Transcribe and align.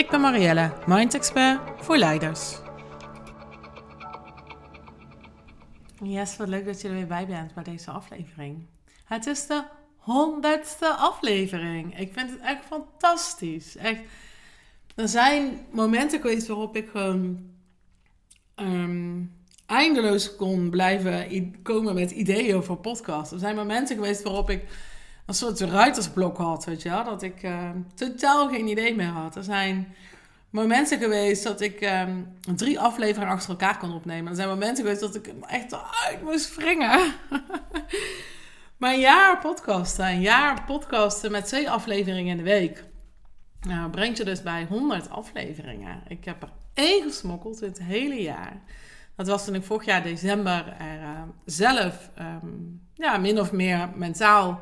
Ik 0.00 0.10
ben 0.10 0.20
Marielle, 0.20 0.72
Mind 0.86 1.14
Expert 1.14 1.60
voor 1.76 1.96
leiders. 1.96 2.58
Yes, 6.02 6.36
wat 6.36 6.48
leuk 6.48 6.64
dat 6.64 6.80
je 6.80 6.88
er 6.88 6.94
weer 6.94 7.06
bij 7.06 7.26
bent 7.26 7.54
bij 7.54 7.62
deze 7.62 7.90
aflevering. 7.90 8.66
Het 9.04 9.26
is 9.26 9.46
de 9.46 9.62
honderdste 9.96 10.88
aflevering. 10.88 11.98
Ik 11.98 12.12
vind 12.12 12.30
het 12.30 12.40
echt 12.40 12.64
fantastisch. 12.64 13.76
Echt. 13.76 14.00
Er 14.94 15.08
zijn 15.08 15.66
momenten 15.70 16.20
geweest 16.20 16.46
waarop 16.46 16.76
ik 16.76 16.88
gewoon 16.88 17.50
ehm, 18.54 19.22
eindeloos 19.66 20.36
kon 20.36 20.70
blijven 20.70 21.52
komen 21.62 21.94
met 21.94 22.10
ideeën 22.10 22.56
over 22.56 22.76
podcasts. 22.76 23.32
Er 23.32 23.38
zijn 23.38 23.56
momenten 23.56 23.96
geweest 23.96 24.22
waarop 24.22 24.50
ik 24.50 24.64
een 25.30 25.36
soort 25.36 25.60
ruitersblok 25.60 26.36
had, 26.36 26.64
weet 26.64 26.82
je 26.82 26.88
wel. 26.88 27.04
Dat 27.04 27.22
ik 27.22 27.42
uh, 27.42 27.70
totaal 27.94 28.48
geen 28.48 28.66
idee 28.66 28.94
meer 28.94 29.06
had. 29.06 29.36
Er 29.36 29.44
zijn 29.44 29.94
momenten 30.50 30.98
geweest 30.98 31.42
dat 31.42 31.60
ik 31.60 31.80
um, 31.80 32.36
drie 32.56 32.80
afleveringen 32.80 33.34
achter 33.34 33.50
elkaar 33.50 33.78
kon 33.78 33.94
opnemen. 33.94 34.30
Er 34.30 34.36
zijn 34.36 34.48
momenten 34.48 34.84
geweest 34.84 35.00
dat 35.00 35.14
ik 35.14 35.34
echt 35.46 35.74
uit 36.06 36.22
moest 36.22 36.56
wringen. 36.56 37.14
maar 38.78 38.92
een 38.92 39.00
jaar 39.00 39.38
podcasten, 39.38 40.06
een 40.06 40.20
jaar 40.20 40.64
podcasten 40.64 41.30
met 41.30 41.46
twee 41.46 41.70
afleveringen 41.70 42.30
in 42.30 42.36
de 42.36 42.50
week. 42.50 42.84
Nou, 43.60 43.90
brengt 43.90 44.18
je 44.18 44.24
dus 44.24 44.42
bij 44.42 44.66
100 44.68 45.10
afleveringen. 45.10 46.02
Ik 46.08 46.24
heb 46.24 46.42
er 46.42 46.50
één 46.74 47.02
gesmokkeld 47.02 47.60
het 47.60 47.82
hele 47.82 48.22
jaar. 48.22 48.62
Dat 49.16 49.26
was 49.26 49.44
toen 49.44 49.54
ik 49.54 49.64
vorig 49.64 49.84
jaar 49.84 50.02
december 50.02 50.76
er 50.78 51.00
uh, 51.00 51.22
zelf 51.44 52.10
um, 52.18 52.80
ja, 52.94 53.16
min 53.16 53.40
of 53.40 53.52
meer 53.52 53.88
mentaal 53.94 54.60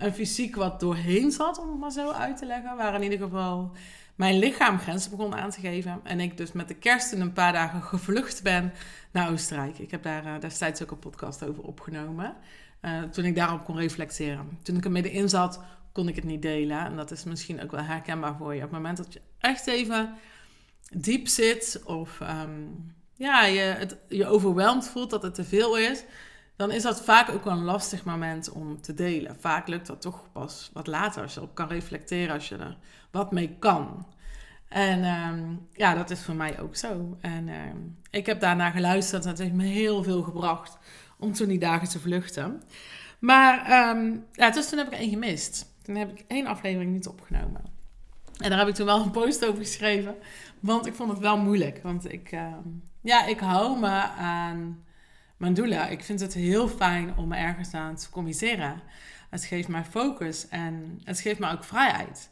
en 0.00 0.14
fysiek 0.14 0.56
wat 0.56 0.80
doorheen 0.80 1.30
zat, 1.30 1.58
om 1.58 1.68
het 1.68 1.78
maar 1.78 1.90
zo 1.90 2.10
uit 2.10 2.36
te 2.36 2.46
leggen. 2.46 2.76
Waar 2.76 2.94
in 2.94 3.02
ieder 3.02 3.18
geval 3.18 3.72
mijn 4.14 4.38
lichaam 4.38 4.78
grenzen 4.78 5.10
begon 5.10 5.34
aan 5.34 5.50
te 5.50 5.60
geven. 5.60 6.00
En 6.04 6.20
ik 6.20 6.36
dus 6.36 6.52
met 6.52 6.68
de 6.68 6.74
kerst 6.74 7.12
in 7.12 7.20
een 7.20 7.32
paar 7.32 7.52
dagen 7.52 7.82
gevlucht 7.82 8.42
ben 8.42 8.72
naar 9.10 9.30
Oostenrijk. 9.30 9.78
Ik 9.78 9.90
heb 9.90 10.02
daar 10.02 10.26
uh, 10.26 10.40
destijds 10.40 10.82
ook 10.82 10.90
een 10.90 10.98
podcast 10.98 11.44
over 11.44 11.62
opgenomen. 11.62 12.34
Uh, 12.82 13.02
toen 13.02 13.24
ik 13.24 13.34
daarop 13.34 13.64
kon 13.64 13.76
reflecteren. 13.76 14.58
Toen 14.62 14.76
ik 14.76 14.84
er 14.84 14.90
middenin 14.90 15.28
zat, 15.28 15.60
kon 15.92 16.08
ik 16.08 16.16
het 16.16 16.24
niet 16.24 16.42
delen. 16.42 16.84
En 16.84 16.96
dat 16.96 17.10
is 17.10 17.24
misschien 17.24 17.62
ook 17.62 17.70
wel 17.70 17.82
herkenbaar 17.82 18.36
voor 18.36 18.54
je. 18.54 18.64
Op 18.64 18.70
het 18.70 18.76
moment 18.76 18.96
dat 18.96 19.12
je 19.12 19.20
echt 19.38 19.66
even 19.66 20.14
diep 20.90 21.28
zit 21.28 21.82
of 21.84 22.20
um, 22.20 22.94
ja, 23.14 23.44
je, 23.44 23.60
het, 23.60 23.96
je 24.08 24.26
overweldigd 24.26 24.88
voelt 24.88 25.10
dat 25.10 25.22
het 25.22 25.34
te 25.34 25.44
veel 25.44 25.78
is 25.78 26.04
dan 26.60 26.70
is 26.70 26.82
dat 26.82 27.02
vaak 27.02 27.30
ook 27.30 27.46
een 27.46 27.64
lastig 27.64 28.04
moment 28.04 28.50
om 28.50 28.80
te 28.80 28.94
delen. 28.94 29.36
Vaak 29.40 29.68
lukt 29.68 29.86
dat 29.86 30.00
toch 30.00 30.32
pas 30.32 30.70
wat 30.72 30.86
later 30.86 31.22
als 31.22 31.34
je 31.34 31.42
op 31.42 31.54
kan 31.54 31.68
reflecteren, 31.68 32.34
als 32.34 32.48
je 32.48 32.56
er 32.56 32.76
wat 33.10 33.32
mee 33.32 33.56
kan. 33.58 34.06
En 34.68 35.04
um, 35.04 35.68
ja, 35.72 35.94
dat 35.94 36.10
is 36.10 36.22
voor 36.22 36.34
mij 36.34 36.60
ook 36.60 36.76
zo. 36.76 37.16
En 37.20 37.48
um, 37.48 37.98
ik 38.10 38.26
heb 38.26 38.40
daarna 38.40 38.70
geluisterd 38.70 39.24
en 39.24 39.30
het 39.30 39.38
heeft 39.38 39.52
me 39.52 39.64
heel 39.64 40.02
veel 40.02 40.22
gebracht 40.22 40.78
om 41.18 41.32
toen 41.32 41.48
die 41.48 41.58
dagen 41.58 41.88
te 41.88 42.00
vluchten. 42.00 42.62
Maar 43.18 43.88
um, 43.96 44.26
ja, 44.32 44.50
dus 44.50 44.68
toen 44.68 44.78
heb 44.78 44.92
ik 44.92 44.98
één 44.98 45.10
gemist. 45.10 45.74
Toen 45.82 45.94
heb 45.94 46.10
ik 46.10 46.24
één 46.28 46.46
aflevering 46.46 46.92
niet 46.92 47.08
opgenomen. 47.08 47.62
En 48.38 48.50
daar 48.50 48.58
heb 48.58 48.68
ik 48.68 48.74
toen 48.74 48.86
wel 48.86 49.02
een 49.02 49.10
post 49.10 49.46
over 49.46 49.58
geschreven. 49.58 50.14
Want 50.60 50.86
ik 50.86 50.94
vond 50.94 51.10
het 51.10 51.18
wel 51.18 51.38
moeilijk. 51.38 51.80
Want 51.82 52.12
ik, 52.12 52.30
ja, 53.00 53.26
ik 53.26 53.40
hou 53.40 53.78
me 53.78 54.00
aan 54.18 54.88
mijn 55.40 55.54
doelen. 55.54 55.90
Ik 55.90 56.04
vind 56.04 56.20
het 56.20 56.34
heel 56.34 56.68
fijn 56.68 57.16
om 57.16 57.32
ergens 57.32 57.74
aan 57.74 57.96
te 57.96 58.10
communiceren. 58.10 58.80
Het 59.30 59.44
geeft 59.44 59.68
mij 59.68 59.84
focus 59.84 60.48
en 60.48 61.00
het 61.04 61.20
geeft 61.20 61.38
me 61.38 61.50
ook 61.50 61.64
vrijheid. 61.64 62.30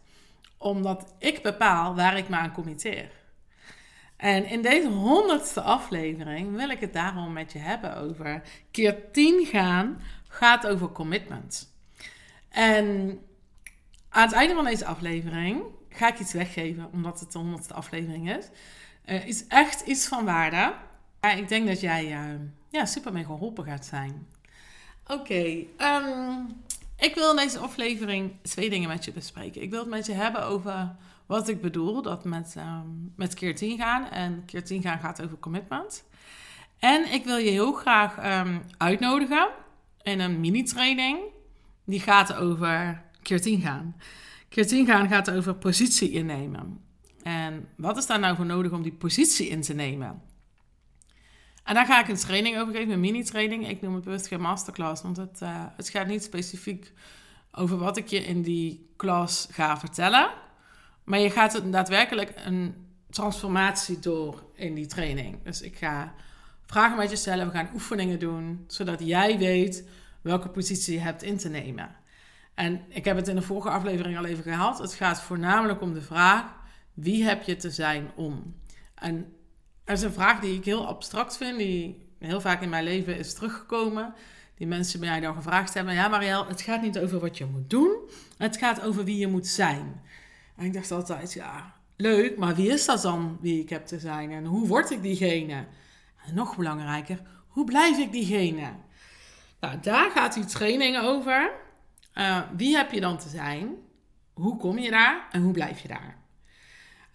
Omdat 0.58 1.14
ik 1.18 1.42
bepaal 1.42 1.94
waar 1.94 2.16
ik 2.16 2.28
me 2.28 2.36
aan 2.36 2.52
committeer. 2.52 3.10
En 4.16 4.44
in 4.44 4.62
deze 4.62 4.88
honderdste 4.88 5.60
aflevering 5.60 6.56
wil 6.56 6.68
ik 6.68 6.80
het 6.80 6.92
daarom 6.92 7.32
met 7.32 7.52
je 7.52 7.58
hebben 7.58 7.96
over 7.96 8.42
keer 8.70 9.10
10 9.12 9.46
gaan 9.46 10.00
gaat 10.28 10.66
over 10.66 10.92
commitment. 10.92 11.72
En 12.48 13.18
aan 14.08 14.26
het 14.26 14.32
einde 14.36 14.54
van 14.54 14.64
deze 14.64 14.86
aflevering 14.86 15.62
ga 15.88 16.08
ik 16.08 16.18
iets 16.18 16.32
weggeven, 16.32 16.88
omdat 16.92 17.20
het 17.20 17.32
de 17.32 17.38
honderdste 17.38 17.74
aflevering 17.74 18.36
is. 18.36 18.46
Uh, 19.06 19.26
is 19.26 19.46
echt 19.46 19.80
iets 19.80 20.08
van 20.08 20.24
waarde. 20.24 20.74
Ik 21.20 21.48
denk 21.48 21.66
dat 21.66 21.80
jij 21.80 22.10
uh, 22.10 22.40
ja, 22.70 22.84
super 22.84 23.12
mee 23.12 23.24
geholpen 23.24 23.64
gaat 23.64 23.86
zijn. 23.86 24.26
Oké, 25.06 25.64
ehm, 25.76 26.40
ik 26.98 27.14
wil 27.14 27.30
in 27.30 27.36
deze 27.36 27.58
aflevering 27.58 28.32
twee 28.42 28.70
dingen 28.70 28.88
met 28.88 29.04
je 29.04 29.12
bespreken. 29.12 29.62
Ik 29.62 29.70
wil 29.70 29.80
het 29.80 29.88
met 29.88 30.06
je 30.06 30.12
hebben 30.12 30.44
over 30.44 30.96
wat 31.26 31.48
ik 31.48 31.60
bedoel, 31.60 32.02
dat 32.02 32.24
met, 32.24 32.54
um, 32.58 33.12
met 33.16 33.34
keer 33.34 33.54
10 33.54 33.78
gaan. 33.78 34.10
En 34.10 34.44
keer 34.44 34.64
10 34.64 34.82
gaan 34.82 34.98
gaat 34.98 35.22
over 35.22 35.38
commitment. 35.38 36.04
En 36.78 37.12
ik 37.12 37.24
wil 37.24 37.36
je 37.36 37.50
heel 37.50 37.72
graag 37.72 38.40
um, 38.40 38.62
uitnodigen 38.76 39.48
in 40.02 40.20
een 40.20 40.40
mini-training. 40.40 41.18
Die 41.84 42.00
gaat 42.00 42.34
over 42.34 43.02
keer 43.22 43.40
10 43.40 43.60
gaan. 43.60 43.96
Keer 44.48 44.66
10 44.66 44.86
gaan 44.86 45.08
gaat 45.08 45.30
over 45.30 45.54
positie 45.54 46.10
innemen. 46.10 46.80
En 47.22 47.68
wat 47.76 47.96
is 47.96 48.06
daar 48.06 48.18
nou 48.18 48.36
voor 48.36 48.46
nodig 48.46 48.72
om 48.72 48.82
die 48.82 48.92
positie 48.92 49.48
in 49.48 49.60
te 49.60 49.74
nemen? 49.74 50.22
En 51.68 51.74
daar 51.74 51.86
ga 51.86 52.00
ik 52.00 52.08
een 52.08 52.16
training 52.16 52.58
over 52.58 52.74
geven, 52.74 52.92
een 52.92 53.00
mini-training. 53.00 53.68
Ik 53.68 53.80
noem 53.80 53.94
het 53.94 54.04
bewust 54.04 54.26
geen 54.26 54.40
masterclass, 54.40 55.02
want 55.02 55.16
het, 55.16 55.40
uh, 55.42 55.64
het 55.76 55.88
gaat 55.88 56.06
niet 56.06 56.22
specifiek 56.22 56.92
over 57.52 57.78
wat 57.78 57.96
ik 57.96 58.06
je 58.06 58.24
in 58.24 58.42
die 58.42 58.92
klas 58.96 59.48
ga 59.50 59.78
vertellen. 59.78 60.30
Maar 61.04 61.18
je 61.18 61.30
gaat 61.30 61.72
daadwerkelijk 61.72 62.32
een 62.44 62.74
transformatie 63.10 63.98
door 63.98 64.42
in 64.54 64.74
die 64.74 64.86
training. 64.86 65.44
Dus 65.44 65.60
ik 65.60 65.76
ga 65.76 66.14
vragen 66.66 66.96
met 66.96 67.10
je 67.10 67.16
stellen, 67.16 67.46
we 67.46 67.52
gaan 67.52 67.70
oefeningen 67.74 68.18
doen, 68.18 68.64
zodat 68.66 69.00
jij 69.06 69.38
weet 69.38 69.88
welke 70.20 70.48
positie 70.48 70.94
je 70.94 71.00
hebt 71.00 71.22
in 71.22 71.36
te 71.36 71.48
nemen. 71.48 71.96
En 72.54 72.84
ik 72.88 73.04
heb 73.04 73.16
het 73.16 73.28
in 73.28 73.36
de 73.36 73.42
vorige 73.42 73.70
aflevering 73.70 74.18
al 74.18 74.24
even 74.24 74.42
gehad. 74.42 74.78
Het 74.78 74.94
gaat 74.94 75.20
voornamelijk 75.20 75.80
om 75.80 75.94
de 75.94 76.02
vraag: 76.02 76.44
wie 76.94 77.24
heb 77.24 77.42
je 77.42 77.56
te 77.56 77.70
zijn 77.70 78.10
om? 78.14 78.54
En 78.94 79.32
er 79.88 79.94
is 79.94 80.02
een 80.02 80.12
vraag 80.12 80.40
die 80.40 80.56
ik 80.56 80.64
heel 80.64 80.86
abstract 80.86 81.36
vind, 81.36 81.58
die 81.58 82.06
heel 82.18 82.40
vaak 82.40 82.62
in 82.62 82.68
mijn 82.68 82.84
leven 82.84 83.18
is 83.18 83.34
teruggekomen. 83.34 84.14
Die 84.54 84.66
mensen 84.66 85.00
mij 85.00 85.20
dan 85.20 85.34
gevraagd 85.34 85.74
hebben: 85.74 85.94
Ja, 85.94 86.08
Marielle, 86.08 86.46
het 86.46 86.60
gaat 86.60 86.82
niet 86.82 86.98
over 86.98 87.20
wat 87.20 87.38
je 87.38 87.44
moet 87.44 87.70
doen, 87.70 87.96
het 88.38 88.56
gaat 88.56 88.82
over 88.82 89.04
wie 89.04 89.18
je 89.18 89.26
moet 89.26 89.46
zijn. 89.46 90.02
En 90.56 90.64
ik 90.64 90.72
dacht 90.72 90.90
altijd: 90.90 91.32
Ja, 91.32 91.74
leuk, 91.96 92.36
maar 92.36 92.54
wie 92.54 92.68
is 92.68 92.84
dat 92.84 93.02
dan 93.02 93.38
wie 93.40 93.60
ik 93.60 93.68
heb 93.68 93.86
te 93.86 93.98
zijn? 93.98 94.30
En 94.30 94.44
hoe 94.44 94.66
word 94.66 94.90
ik 94.90 95.02
diegene? 95.02 95.64
En 96.26 96.34
nog 96.34 96.56
belangrijker, 96.56 97.22
hoe 97.48 97.64
blijf 97.64 97.98
ik 97.98 98.12
diegene? 98.12 98.72
Nou, 99.60 99.80
daar 99.80 100.10
gaat 100.10 100.34
die 100.34 100.44
training 100.44 100.98
over. 100.98 101.50
Uh, 102.14 102.40
wie 102.56 102.76
heb 102.76 102.92
je 102.92 103.00
dan 103.00 103.18
te 103.18 103.28
zijn? 103.28 103.74
Hoe 104.32 104.56
kom 104.56 104.78
je 104.78 104.90
daar 104.90 105.28
en 105.30 105.42
hoe 105.42 105.52
blijf 105.52 105.80
je 105.80 105.88
daar? 105.88 106.17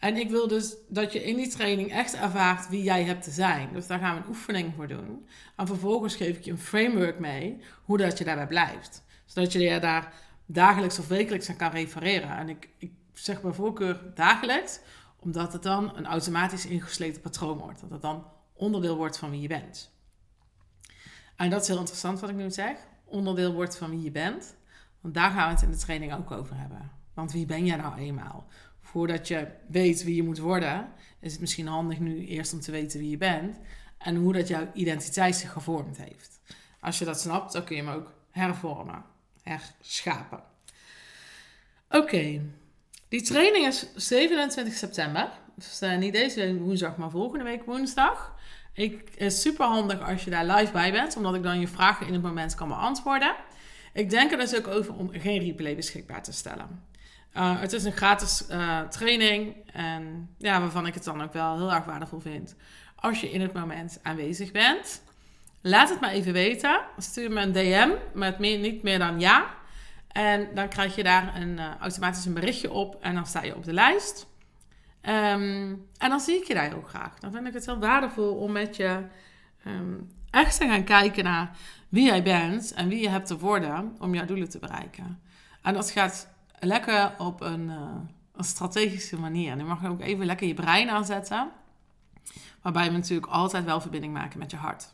En 0.03 0.17
ik 0.17 0.29
wil 0.29 0.47
dus 0.47 0.75
dat 0.87 1.13
je 1.13 1.23
in 1.23 1.35
die 1.35 1.47
training 1.47 1.91
echt 1.91 2.15
ervaart 2.15 2.69
wie 2.69 2.83
jij 2.83 3.03
hebt 3.03 3.23
te 3.23 3.31
zijn. 3.31 3.69
Dus 3.73 3.87
daar 3.87 3.99
gaan 3.99 4.15
we 4.15 4.21
een 4.21 4.27
oefening 4.27 4.73
voor 4.75 4.87
doen. 4.87 5.27
En 5.55 5.67
vervolgens 5.67 6.15
geef 6.15 6.37
ik 6.37 6.43
je 6.43 6.51
een 6.51 6.57
framework 6.57 7.19
mee 7.19 7.61
hoe 7.83 7.97
dat 7.97 8.17
je 8.17 8.23
daarbij 8.23 8.47
blijft. 8.47 9.03
Zodat 9.25 9.51
je 9.51 9.79
daar 9.79 10.13
dagelijks 10.45 10.99
of 10.99 11.07
wekelijks 11.07 11.49
aan 11.49 11.55
kan 11.55 11.71
refereren. 11.71 12.37
En 12.37 12.49
ik, 12.49 12.69
ik 12.77 12.91
zeg 13.13 13.41
bij 13.41 13.51
voorkeur 13.51 14.11
dagelijks, 14.15 14.79
omdat 15.19 15.53
het 15.53 15.63
dan 15.63 15.97
een 15.97 16.05
automatisch 16.05 16.65
ingesleten 16.65 17.21
patroon 17.21 17.57
wordt. 17.57 17.81
Dat 17.81 17.89
het 17.89 18.01
dan 18.01 18.25
onderdeel 18.53 18.95
wordt 18.95 19.17
van 19.17 19.29
wie 19.29 19.41
je 19.41 19.47
bent. 19.47 19.91
En 21.35 21.49
dat 21.49 21.61
is 21.61 21.67
heel 21.67 21.79
interessant 21.79 22.19
wat 22.19 22.29
ik 22.29 22.35
nu 22.35 22.51
zeg. 22.51 22.77
Onderdeel 23.03 23.53
wordt 23.53 23.77
van 23.77 23.89
wie 23.89 24.01
je 24.01 24.11
bent. 24.11 24.55
Want 25.01 25.13
daar 25.13 25.31
gaan 25.31 25.47
we 25.47 25.53
het 25.53 25.63
in 25.63 25.71
de 25.71 25.77
training 25.77 26.13
ook 26.13 26.31
over 26.31 26.57
hebben. 26.57 26.91
Want 27.13 27.31
wie 27.31 27.45
ben 27.45 27.65
jij 27.65 27.77
nou 27.77 27.97
eenmaal? 27.97 28.47
Voordat 28.93 29.27
je 29.27 29.47
weet 29.67 30.03
wie 30.03 30.15
je 30.15 30.23
moet 30.23 30.37
worden, 30.37 30.89
is 31.19 31.31
het 31.31 31.41
misschien 31.41 31.67
handig 31.67 31.99
nu 31.99 32.27
eerst 32.27 32.53
om 32.53 32.59
te 32.59 32.71
weten 32.71 32.99
wie 32.99 33.09
je 33.09 33.17
bent 33.17 33.59
en 33.97 34.15
hoe 34.15 34.33
dat 34.33 34.47
jouw 34.47 34.71
identiteit 34.73 35.35
zich 35.35 35.51
gevormd 35.51 35.97
heeft. 35.97 36.39
Als 36.79 36.99
je 36.99 37.05
dat 37.05 37.19
snapt, 37.19 37.53
dan 37.53 37.63
kun 37.63 37.75
je 37.75 37.83
hem 37.83 37.93
ook 37.93 38.13
hervormen, 38.31 39.03
herschapen. 39.43 40.43
Oké, 41.89 42.41
die 43.09 43.21
training 43.21 43.65
is 43.65 43.87
27 43.95 44.73
september 44.73 45.29
Dus 45.55 45.81
uh, 45.81 45.97
niet 45.97 46.13
deze 46.13 46.57
woensdag, 46.57 46.97
maar 46.97 47.09
volgende 47.09 47.43
week 47.43 47.65
woensdag. 47.65 48.35
Ik, 48.73 49.09
is 49.15 49.41
super 49.41 49.65
handig 49.65 50.01
als 50.09 50.23
je 50.23 50.29
daar 50.29 50.45
live 50.45 50.71
bij 50.71 50.91
bent, 50.91 51.15
omdat 51.15 51.35
ik 51.35 51.43
dan 51.43 51.59
je 51.59 51.67
vragen 51.67 52.07
in 52.07 52.13
het 52.13 52.21
moment 52.21 52.55
kan 52.55 52.67
beantwoorden. 52.67 53.35
Ik 53.93 54.09
denk 54.09 54.31
er 54.31 54.37
dus 54.37 54.55
ook 54.55 54.67
over 54.67 54.93
om 54.93 55.09
geen 55.11 55.39
replay 55.39 55.75
beschikbaar 55.75 56.23
te 56.23 56.31
stellen. 56.31 56.91
Uh, 57.37 57.59
het 57.59 57.73
is 57.73 57.83
een 57.83 57.91
gratis 57.91 58.45
uh, 58.49 58.81
training 58.81 59.55
en 59.71 60.29
ja, 60.37 60.59
waarvan 60.59 60.87
ik 60.87 60.93
het 60.93 61.03
dan 61.03 61.21
ook 61.21 61.33
wel 61.33 61.57
heel 61.57 61.73
erg 61.73 61.85
waardevol 61.85 62.19
vind. 62.19 62.55
Als 62.95 63.21
je 63.21 63.31
in 63.31 63.41
het 63.41 63.53
moment 63.53 63.99
aanwezig 64.01 64.51
bent, 64.51 65.03
laat 65.61 65.89
het 65.89 65.99
maar 65.99 66.11
even 66.11 66.33
weten. 66.33 66.81
Stuur 66.97 67.31
me 67.31 67.41
een 67.41 67.51
DM 67.51 67.89
met 68.13 68.39
niet 68.39 68.83
meer 68.83 68.99
dan 68.99 69.19
ja. 69.19 69.45
En 70.07 70.47
dan 70.53 70.67
krijg 70.67 70.95
je 70.95 71.03
daar 71.03 71.35
een, 71.35 71.57
uh, 71.57 71.65
automatisch 71.79 72.25
een 72.25 72.33
berichtje 72.33 72.71
op 72.71 72.97
en 73.01 73.15
dan 73.15 73.25
sta 73.25 73.43
je 73.43 73.55
op 73.55 73.63
de 73.63 73.73
lijst. 73.73 74.27
Um, 75.01 75.87
en 75.97 76.09
dan 76.09 76.19
zie 76.19 76.35
ik 76.35 76.43
je 76.43 76.53
daar 76.53 76.69
heel 76.69 76.83
graag. 76.87 77.19
Dan 77.19 77.31
vind 77.31 77.47
ik 77.47 77.53
het 77.53 77.65
heel 77.65 77.79
waardevol 77.79 78.35
om 78.35 78.51
met 78.51 78.75
je 78.75 79.01
um, 79.67 80.11
echt 80.29 80.57
te 80.59 80.67
gaan 80.67 80.83
kijken 80.83 81.23
naar 81.23 81.57
wie 81.89 82.05
jij 82.05 82.23
bent 82.23 82.73
en 82.73 82.87
wie 82.87 83.01
je 83.01 83.09
hebt 83.09 83.27
te 83.27 83.37
worden 83.37 83.95
om 83.99 84.13
jouw 84.15 84.25
doelen 84.25 84.49
te 84.49 84.59
bereiken. 84.59 85.21
En 85.61 85.73
dat 85.73 85.91
gaat 85.91 86.32
lekker 86.65 87.13
op 87.17 87.41
een, 87.41 87.69
uh, 87.69 87.95
een 88.35 88.43
strategische 88.43 89.19
manier. 89.19 89.51
En 89.51 89.57
je 89.57 89.63
mag 89.63 89.85
ook 89.85 90.01
even 90.01 90.25
lekker 90.25 90.47
je 90.47 90.53
brein 90.53 90.89
aanzetten. 90.89 91.51
Waarbij 92.61 92.85
we 92.85 92.97
natuurlijk 92.97 93.31
altijd 93.31 93.65
wel 93.65 93.81
verbinding 93.81 94.13
maken 94.13 94.39
met 94.39 94.51
je 94.51 94.57
hart. 94.57 94.93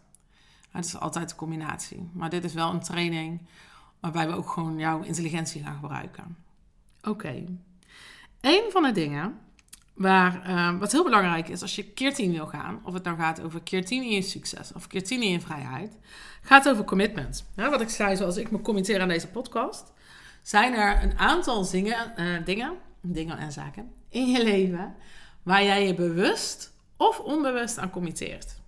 Het 0.71 0.85
is 0.85 0.99
altijd 0.99 1.31
een 1.31 1.37
combinatie. 1.37 2.09
Maar 2.13 2.29
dit 2.29 2.43
is 2.43 2.53
wel 2.53 2.69
een 2.69 2.83
training 2.83 3.41
waarbij 3.99 4.27
we 4.27 4.35
ook 4.35 4.49
gewoon 4.49 4.77
jouw 4.77 5.01
intelligentie 5.01 5.63
gaan 5.63 5.79
gebruiken. 5.79 6.37
Oké. 6.99 7.09
Okay. 7.09 7.47
Een 8.41 8.63
van 8.71 8.83
de 8.83 8.91
dingen 8.91 9.37
waar, 9.93 10.49
uh, 10.49 10.79
wat 10.79 10.91
heel 10.91 11.03
belangrijk 11.03 11.49
is 11.49 11.61
als 11.61 11.75
je 11.75 11.83
keer 11.83 12.13
10 12.13 12.31
wil 12.31 12.47
gaan, 12.47 12.79
of 12.83 12.93
het 12.93 13.03
nou 13.03 13.17
gaat 13.17 13.41
over 13.41 13.61
keer 13.61 13.85
10 13.85 14.03
in 14.03 14.09
je 14.09 14.21
succes 14.21 14.73
of 14.73 14.87
keer 14.87 15.03
10 15.03 15.21
in 15.21 15.29
je 15.29 15.41
vrijheid, 15.41 15.97
gaat 16.41 16.69
over 16.69 16.83
commitment. 16.83 17.45
Wat 17.55 17.81
ik 17.81 17.89
zei, 17.89 18.15
zoals 18.15 18.37
ik 18.37 18.51
me 18.51 18.61
committeer 18.61 19.01
aan 19.01 19.07
deze 19.07 19.27
podcast, 19.27 19.93
zijn 20.49 20.73
er 20.73 21.03
een 21.03 21.17
aantal 21.17 21.67
uh, 21.73 22.45
dingen, 22.45 22.77
dingen 23.01 23.37
en 23.37 23.51
zaken 23.51 23.93
in 24.09 24.31
je 24.31 24.43
leven 24.43 24.95
waar 25.43 25.63
jij 25.63 25.87
je 25.87 25.93
bewust 25.93 26.73
of 26.97 27.19
onbewust 27.19 27.77
aan 27.77 27.89
committeert. 27.89 28.61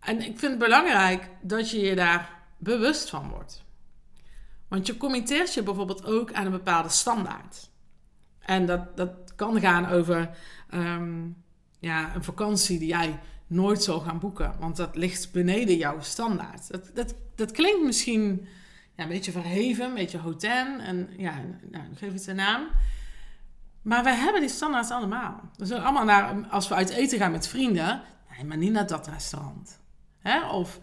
En 0.00 0.16
ik 0.16 0.38
vind 0.38 0.40
het 0.52 0.58
belangrijk 0.58 1.30
dat 1.40 1.70
je 1.70 1.80
je 1.80 1.94
daar 1.94 2.42
bewust 2.58 3.10
van 3.10 3.28
wordt. 3.28 3.64
Want 4.68 4.86
je 4.86 4.96
committeert 4.96 5.54
je 5.54 5.62
bijvoorbeeld 5.62 6.04
ook 6.04 6.32
aan 6.32 6.46
een 6.46 6.50
bepaalde 6.50 6.88
standaard. 6.88 7.70
En 8.38 8.66
dat, 8.66 8.96
dat 8.96 9.34
kan 9.36 9.60
gaan 9.60 9.86
over 9.88 10.30
um, 10.74 11.42
ja, 11.78 12.14
een 12.14 12.24
vakantie 12.24 12.78
die 12.78 12.88
jij 12.88 13.20
nooit 13.46 13.82
zal 13.82 14.00
gaan 14.00 14.18
boeken. 14.18 14.54
Want 14.58 14.76
dat 14.76 14.96
ligt 14.96 15.32
beneden 15.32 15.76
jouw 15.76 16.00
standaard. 16.00 16.70
Dat, 16.70 16.90
dat, 16.94 17.14
dat 17.34 17.50
klinkt 17.50 17.84
misschien 17.84 18.46
ja, 18.96 19.02
een 19.02 19.08
beetje 19.08 19.32
verheven, 19.32 19.84
een 19.84 19.94
beetje 19.94 20.18
hotel. 20.18 20.66
En 20.78 21.08
ja, 21.16 21.40
nou, 21.70 21.84
geef 21.94 22.12
het 22.12 22.26
een 22.26 22.36
naam. 22.36 22.66
Maar 23.82 24.04
we 24.04 24.10
hebben 24.10 24.40
die 24.40 24.50
standaards 24.50 24.90
allemaal. 24.90 25.40
Dus 25.56 25.72
allemaal 25.72 26.04
naar, 26.04 26.46
als 26.50 26.68
we 26.68 26.74
uit 26.74 26.90
eten 26.90 27.18
gaan 27.18 27.32
met 27.32 27.48
vrienden, 27.48 28.02
nee, 28.36 28.44
maar 28.44 28.56
niet 28.56 28.72
naar 28.72 28.86
dat 28.86 29.06
restaurant. 29.06 29.80
Hè? 30.18 30.48
Of 30.48 30.80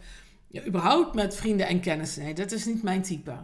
ja, 0.47 0.65
überhaupt 0.65 1.15
met 1.15 1.35
vrienden 1.35 1.67
en 1.67 1.79
kennissen. 1.79 2.23
Nee, 2.23 2.33
dat 2.33 2.51
is 2.51 2.65
niet 2.65 2.83
mijn 2.83 3.01
type. 3.01 3.37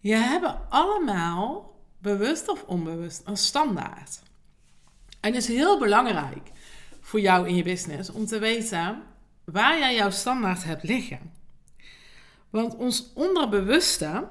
Je 0.00 0.14
hebben 0.14 0.70
allemaal, 0.70 1.74
bewust 1.98 2.48
of 2.48 2.62
onbewust, 2.62 3.22
een 3.24 3.36
standaard. 3.36 4.22
En 5.20 5.34
het 5.34 5.42
is 5.42 5.48
heel 5.48 5.78
belangrijk 5.78 6.50
voor 7.00 7.20
jou 7.20 7.48
in 7.48 7.56
je 7.56 7.62
business 7.62 8.10
om 8.10 8.26
te 8.26 8.38
weten 8.38 9.02
waar 9.44 9.78
jij 9.78 9.94
jouw 9.94 10.10
standaard 10.10 10.64
hebt 10.64 10.82
liggen. 10.82 11.32
Want 12.52 12.76
ons 12.76 13.12
onderbewuste 13.14 14.28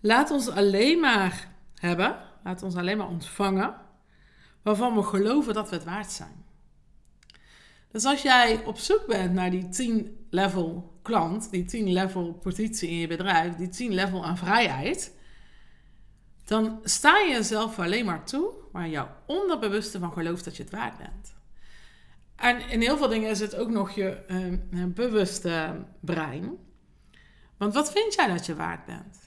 laat 0.00 0.30
ons 0.30 0.48
alleen 0.48 1.00
maar 1.00 1.48
hebben, 1.74 2.16
laat 2.44 2.62
ons 2.62 2.76
alleen 2.76 2.96
maar 2.96 3.08
ontvangen, 3.08 3.74
waarvan 4.62 4.94
we 4.94 5.02
geloven 5.02 5.54
dat 5.54 5.70
we 5.70 5.76
het 5.76 5.84
waard 5.84 6.10
zijn. 6.10 6.44
Dus 7.90 8.04
als 8.04 8.22
jij 8.22 8.64
op 8.64 8.78
zoek 8.78 9.06
bent 9.06 9.32
naar 9.32 9.50
die 9.50 9.68
10 9.68 10.26
level 10.30 10.98
klant, 11.02 11.50
die 11.50 11.64
10 11.64 11.92
level 11.92 12.32
positie 12.32 12.88
in 12.88 12.96
je 12.96 13.06
bedrijf, 13.06 13.54
die 13.54 13.68
10 13.68 13.94
level 13.94 14.24
aan 14.24 14.38
vrijheid, 14.38 15.16
dan 16.44 16.80
sta 16.82 17.18
je 17.18 17.32
jezelf 17.32 17.78
alleen 17.78 18.04
maar 18.04 18.24
toe 18.24 18.52
waar 18.72 18.88
jouw 18.88 19.08
onderbewuste 19.26 19.98
van 19.98 20.12
gelooft 20.12 20.44
dat 20.44 20.56
je 20.56 20.62
het 20.62 20.72
waard 20.72 20.98
bent. 20.98 21.34
En 22.36 22.68
in 22.68 22.80
heel 22.80 22.96
veel 22.96 23.08
dingen 23.08 23.30
is 23.30 23.40
het 23.40 23.56
ook 23.56 23.70
nog 23.70 23.90
je 23.90 24.18
uh, 24.70 24.84
bewuste 24.84 25.84
brein. 26.00 26.58
Want 27.60 27.74
wat 27.74 27.92
vind 27.92 28.14
jij 28.14 28.26
dat 28.26 28.46
je 28.46 28.54
waard 28.54 28.84
bent? 28.84 29.18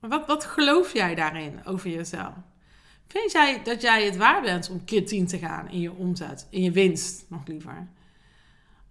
Wat, 0.00 0.26
wat 0.26 0.44
geloof 0.44 0.92
jij 0.92 1.14
daarin 1.14 1.64
over 1.64 1.90
jezelf? 1.90 2.34
Vind 3.06 3.32
jij 3.32 3.62
dat 3.62 3.80
jij 3.80 4.04
het 4.04 4.16
waard 4.16 4.42
bent 4.42 4.70
om 4.70 4.84
keer 4.84 5.06
10 5.06 5.26
te 5.26 5.38
gaan 5.38 5.70
in 5.70 5.80
je 5.80 5.92
omzet, 5.92 6.46
in 6.50 6.62
je 6.62 6.70
winst 6.70 7.24
nog 7.28 7.46
liever? 7.46 7.88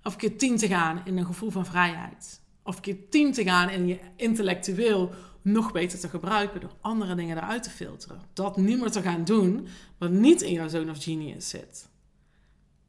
Of 0.04 0.16
keer 0.16 0.38
10 0.38 0.57
te 0.57 0.68
gaan 0.68 1.02
in 1.06 1.18
een 1.18 1.25
gevoel 1.25 1.50
van 1.50 1.66
vrijheid? 1.66 2.42
Of 2.63 2.80
keer 2.80 3.10
10 3.10 3.34
te 3.34 3.44
gaan 3.44 3.69
in 3.69 3.88
je 3.88 4.00
intellectueel 4.16 5.12
nog 5.42 5.72
beter 5.72 6.00
te 6.00 6.10
gebruiken 6.10 6.62
door 6.62 6.75
andere 6.81 7.16
dingen 7.16 7.38
eruit 7.38 7.63
te 7.63 7.69
filteren? 7.69 8.22
Dat 8.34 8.58
niet 8.58 8.80
meer 8.80 8.92
te 8.92 9.01
gaan 9.01 9.24
doen 9.24 9.68
wat 9.98 10.12
niet 10.12 10.42
in 10.42 10.54
jouw 10.54 10.68
zone 10.68 10.92
of 10.92 11.04
genius 11.04 11.50
zit. 11.50 11.90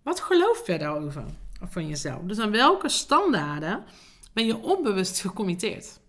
Wat 0.02 0.20
geloof 0.20 0.66
je 0.66 0.78
daarover? 0.78 1.24
Van 1.60 1.86
jezelf? 1.86 2.22
Dus 2.22 2.38
aan 2.38 2.50
welke 2.50 2.88
standaarden 2.88 3.84
ben 4.36 4.46
je 4.46 4.56
onbewust 4.56 5.20
gecommitteerd? 5.20 6.00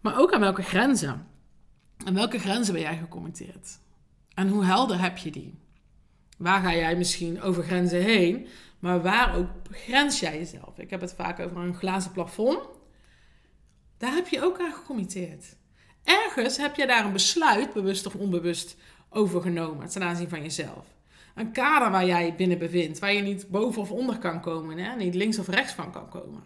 Maar 0.00 0.18
ook 0.18 0.32
aan 0.32 0.40
welke 0.40 0.62
grenzen? 0.62 1.26
En 2.04 2.14
welke 2.14 2.38
grenzen 2.38 2.72
ben 2.72 2.82
jij 2.82 2.96
gecommitteerd? 2.96 3.78
En 4.34 4.48
hoe 4.48 4.64
helder 4.64 5.00
heb 5.00 5.16
je 5.16 5.30
die? 5.30 5.58
Waar 6.38 6.62
ga 6.62 6.74
jij 6.74 6.96
misschien 6.96 7.42
over 7.42 7.62
grenzen 7.62 8.02
heen, 8.02 8.46
maar 8.78 9.02
waar 9.02 9.36
ook 9.36 9.48
grens 9.70 10.20
jij 10.20 10.38
jezelf? 10.38 10.78
Ik 10.78 10.90
heb 10.90 11.00
het 11.00 11.14
vaak 11.14 11.40
over 11.40 11.56
een 11.56 11.74
glazen 11.74 12.12
plafond. 12.12 12.68
Daar 13.98 14.14
heb 14.14 14.28
je 14.28 14.42
ook 14.42 14.60
aan 14.60 14.72
gecommitteerd. 14.72 15.56
Ergens 16.04 16.56
heb 16.56 16.76
je 16.76 16.86
daar 16.86 17.04
een 17.04 17.12
besluit, 17.12 17.72
bewust 17.72 18.06
of 18.06 18.14
onbewust, 18.14 18.76
over 19.10 19.40
genomen 19.40 19.88
ten 19.88 20.02
aanzien 20.02 20.28
van 20.28 20.42
jezelf. 20.42 20.93
Een 21.34 21.52
kader 21.52 21.90
waar 21.90 22.06
jij 22.06 22.34
binnen 22.36 22.58
bevindt, 22.58 22.98
waar 22.98 23.12
je 23.12 23.22
niet 23.22 23.48
boven 23.48 23.82
of 23.82 23.90
onder 23.90 24.18
kan 24.18 24.40
komen, 24.40 24.78
hè? 24.78 24.96
niet 24.96 25.14
links 25.14 25.38
of 25.38 25.48
rechts 25.48 25.72
van 25.72 25.92
kan 25.92 26.08
komen. 26.08 26.44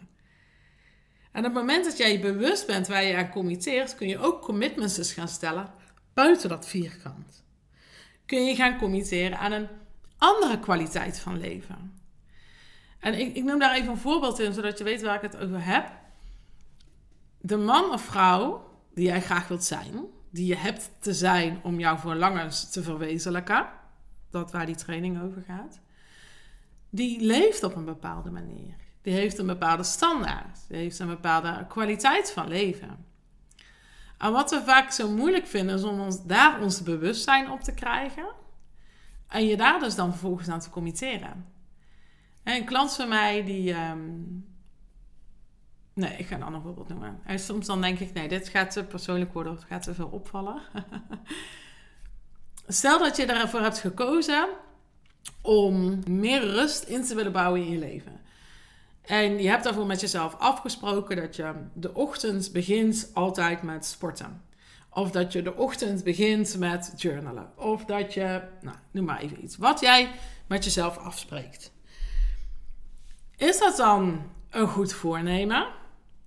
En 1.33 1.45
op 1.45 1.55
het 1.55 1.63
moment 1.63 1.85
dat 1.85 1.97
jij 1.97 2.13
je 2.13 2.19
bewust 2.19 2.67
bent 2.67 2.87
waar 2.89 3.05
je 3.05 3.17
aan 3.17 3.31
committeert, 3.31 3.95
kun 3.95 4.09
je 4.09 4.19
ook 4.19 4.43
commitments 4.43 4.95
dus 4.95 5.13
gaan 5.13 5.29
stellen 5.29 5.71
buiten 6.15 6.49
dat 6.49 6.69
vierkant. 6.69 7.45
Kun 8.27 8.45
je 8.45 8.55
gaan 8.55 8.79
committeren 8.79 9.39
aan 9.39 9.53
een 9.53 9.69
andere 10.19 10.59
kwaliteit 10.59 11.19
van 11.19 11.39
leven. 11.39 12.01
En 12.99 13.19
ik, 13.19 13.37
ik 13.37 13.45
noem 13.45 13.59
daar 13.59 13.75
even 13.75 13.91
een 13.91 13.99
voorbeeld 13.99 14.39
in, 14.39 14.53
zodat 14.53 14.79
je 14.79 14.85
weet 14.85 15.03
waar 15.03 15.15
ik 15.15 15.33
het 15.33 15.37
over 15.37 15.65
heb. 15.65 15.91
De 17.41 17.57
man 17.57 17.93
of 17.93 18.03
vrouw 18.03 18.71
die 18.95 19.07
jij 19.07 19.21
graag 19.21 19.49
wilt 19.49 19.65
zijn, 19.65 20.07
die 20.31 20.47
je 20.47 20.57
hebt 20.57 20.91
te 21.01 21.15
zijn 21.15 21.61
om 21.63 21.79
jouw 21.79 21.97
verlangens 21.97 22.71
te 22.71 22.83
verwezenlijken, 22.83 23.67
dat 24.31 24.53
waar 24.53 24.67
die 24.67 24.77
training 24.77 25.23
over 25.23 25.43
gaat, 25.43 25.81
die 26.91 27.21
leeft 27.21 27.63
op 27.63 27.77
een 27.77 27.85
bepaalde 27.85 28.31
manier. 28.31 28.75
Die 29.03 29.15
heeft 29.15 29.39
een 29.39 29.47
bepaalde 29.47 29.83
standaard. 29.83 30.59
Die 30.69 30.77
heeft 30.77 30.99
een 30.99 31.07
bepaalde 31.07 31.67
kwaliteit 31.69 32.33
van 32.33 32.49
leven. 32.49 33.07
En 34.19 34.33
wat 34.33 34.51
we 34.51 34.63
vaak 34.63 34.91
zo 34.91 35.11
moeilijk 35.11 35.47
vinden, 35.47 35.77
is 35.77 35.85
om 35.85 36.01
ons, 36.01 36.25
daar 36.25 36.61
ons 36.61 36.83
bewustzijn 36.83 37.51
op 37.51 37.61
te 37.61 37.75
krijgen. 37.75 38.27
En 39.29 39.47
je 39.47 39.57
daar 39.57 39.81
dus 39.81 39.95
dan 39.95 40.11
vervolgens 40.11 40.49
aan 40.49 40.61
te 40.61 40.71
committeren. 40.71 41.47
En 42.43 42.55
een 42.55 42.65
klant 42.65 42.95
van 42.95 43.09
mij 43.09 43.45
die. 43.45 43.75
Um, 43.75 44.47
nee, 45.93 46.17
ik 46.17 46.27
ga 46.27 46.35
een 46.35 46.43
ander 46.43 46.61
voorbeeld 46.61 46.89
noemen. 46.89 47.21
En 47.25 47.39
soms 47.39 47.67
dan 47.67 47.81
denk 47.81 47.99
ik, 47.99 48.13
nee, 48.13 48.29
dit 48.29 48.49
gaat 48.49 48.71
te 48.71 48.85
persoonlijk 48.85 49.33
worden 49.33 49.53
of 49.53 49.63
gaat 49.63 49.83
te 49.83 49.95
veel 49.95 50.09
opvallen. 50.09 50.63
Stel 52.71 52.99
dat 52.99 53.17
je 53.17 53.27
ervoor 53.27 53.61
hebt 53.61 53.79
gekozen 53.79 54.49
om 55.43 56.03
meer 56.07 56.41
rust 56.41 56.83
in 56.83 57.05
te 57.05 57.15
willen 57.15 57.33
bouwen 57.33 57.61
in 57.61 57.71
je 57.71 57.79
leven. 57.79 58.21
En 59.03 59.43
je 59.43 59.49
hebt 59.49 59.65
daarvoor 59.65 59.87
met 59.87 60.01
jezelf 60.01 60.35
afgesproken 60.35 61.17
dat 61.17 61.37
je 61.37 61.53
de 61.73 61.95
ochtend 61.95 62.53
begint 62.53 63.11
altijd 63.15 63.63
met 63.63 63.85
sporten. 63.87 64.43
Of 64.91 65.11
dat 65.11 65.33
je 65.33 65.43
de 65.43 65.57
ochtend 65.57 66.05
begint 66.05 66.59
met 66.59 66.93
journalen. 66.97 67.53
Of 67.57 67.85
dat 67.85 68.15
je, 68.15 68.43
nou, 68.61 68.77
noem 68.91 69.05
maar 69.05 69.21
even 69.21 69.45
iets. 69.45 69.57
Wat 69.57 69.81
jij 69.81 70.11
met 70.47 70.65
jezelf 70.65 70.97
afspreekt. 70.97 71.73
Is 73.37 73.59
dat 73.59 73.77
dan 73.77 74.31
een 74.51 74.69
goed 74.69 74.93
voornemen? 74.93 75.67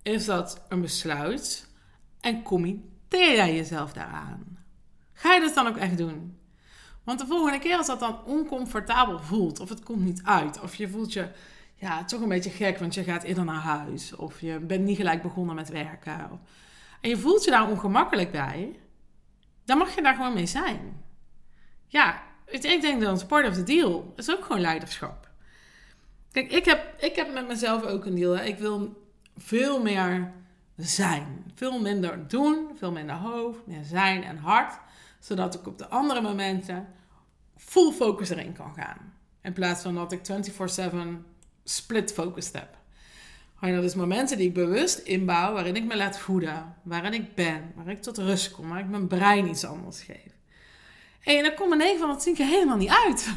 Is 0.02 0.24
dat 0.24 0.64
een 0.68 0.80
besluit? 0.80 1.68
En 2.20 2.42
committeer 2.42 3.34
jij 3.34 3.54
jezelf 3.54 3.92
daaraan? 3.92 4.51
Ga 5.22 5.34
je 5.34 5.40
dat 5.40 5.54
dan 5.54 5.66
ook 5.66 5.76
echt 5.76 5.98
doen? 5.98 6.38
Want 7.04 7.18
de 7.18 7.26
volgende 7.26 7.58
keer 7.58 7.76
als 7.76 7.86
dat 7.86 8.00
dan 8.00 8.24
oncomfortabel 8.24 9.18
voelt, 9.18 9.60
of 9.60 9.68
het 9.68 9.82
komt 9.82 10.04
niet 10.04 10.22
uit, 10.24 10.60
of 10.60 10.74
je 10.74 10.88
voelt 10.88 11.12
je 11.12 11.28
ja, 11.74 12.04
toch 12.04 12.20
een 12.20 12.28
beetje 12.28 12.50
gek, 12.50 12.78
want 12.78 12.94
je 12.94 13.04
gaat 13.04 13.22
eerder 13.22 13.44
naar 13.44 13.60
huis, 13.60 14.14
of 14.16 14.40
je 14.40 14.58
bent 14.58 14.84
niet 14.84 14.96
gelijk 14.96 15.22
begonnen 15.22 15.54
met 15.54 15.68
werken, 15.68 16.40
en 17.00 17.08
je 17.08 17.16
voelt 17.16 17.44
je 17.44 17.50
daar 17.50 17.68
ongemakkelijk 17.68 18.30
bij, 18.30 18.78
dan 19.64 19.78
mag 19.78 19.94
je 19.94 20.02
daar 20.02 20.14
gewoon 20.14 20.34
mee 20.34 20.46
zijn. 20.46 21.02
Ja, 21.86 22.22
ik 22.46 22.62
denk 22.62 23.00
dat 23.00 23.26
part 23.26 23.48
of 23.48 23.54
the 23.54 23.62
deal 23.62 24.12
is 24.16 24.30
ook 24.30 24.44
gewoon 24.44 24.60
leiderschap. 24.60 25.30
Kijk, 26.32 26.52
ik 26.52 26.64
heb, 26.64 26.94
ik 26.98 27.16
heb 27.16 27.32
met 27.32 27.48
mezelf 27.48 27.84
ook 27.84 28.04
een 28.04 28.14
deal. 28.14 28.36
Ik 28.36 28.58
wil 28.58 29.02
veel 29.36 29.82
meer 29.82 30.32
zijn. 30.76 31.52
Veel 31.54 31.80
minder 31.80 32.28
doen, 32.28 32.68
veel 32.78 32.92
minder 32.92 33.14
hoofd, 33.14 33.66
meer 33.66 33.84
zijn 33.84 34.24
en 34.24 34.36
hart. 34.36 34.78
Zodat 35.22 35.54
ik 35.54 35.66
op 35.66 35.78
de 35.78 35.88
andere 35.88 36.20
momenten 36.20 36.88
full 37.56 37.92
focus 37.92 38.30
erin 38.30 38.52
kan 38.52 38.74
gaan. 38.74 39.14
In 39.42 39.52
plaats 39.52 39.82
van 39.82 39.94
dat 39.94 40.12
ik 40.12 40.20
24-7 40.90 40.96
split 41.64 42.12
focused 42.12 42.52
heb. 42.52 42.76
En 43.60 43.74
dat 43.74 43.84
is 43.84 43.94
momenten 43.94 44.36
die 44.36 44.48
ik 44.48 44.54
bewust 44.54 44.98
inbouw, 44.98 45.52
waarin 45.52 45.76
ik 45.76 45.84
me 45.84 45.96
laat 45.96 46.18
voeden, 46.18 46.74
waarin 46.82 47.12
ik 47.12 47.34
ben, 47.34 47.72
waar 47.74 47.88
ik 47.88 48.02
tot 48.02 48.18
rust 48.18 48.50
kom, 48.50 48.68
waar 48.68 48.78
ik 48.78 48.88
mijn 48.88 49.06
brein 49.06 49.48
iets 49.48 49.64
anders 49.64 50.02
geef. 50.02 50.32
En 51.22 51.42
dan 51.42 51.54
komt 51.54 51.70
er 51.70 51.76
9 51.76 51.98
van 51.98 52.10
het 52.10 52.20
10 52.20 52.34
keer 52.34 52.46
helemaal 52.46 52.76
niet 52.76 52.92
uit. 53.06 53.28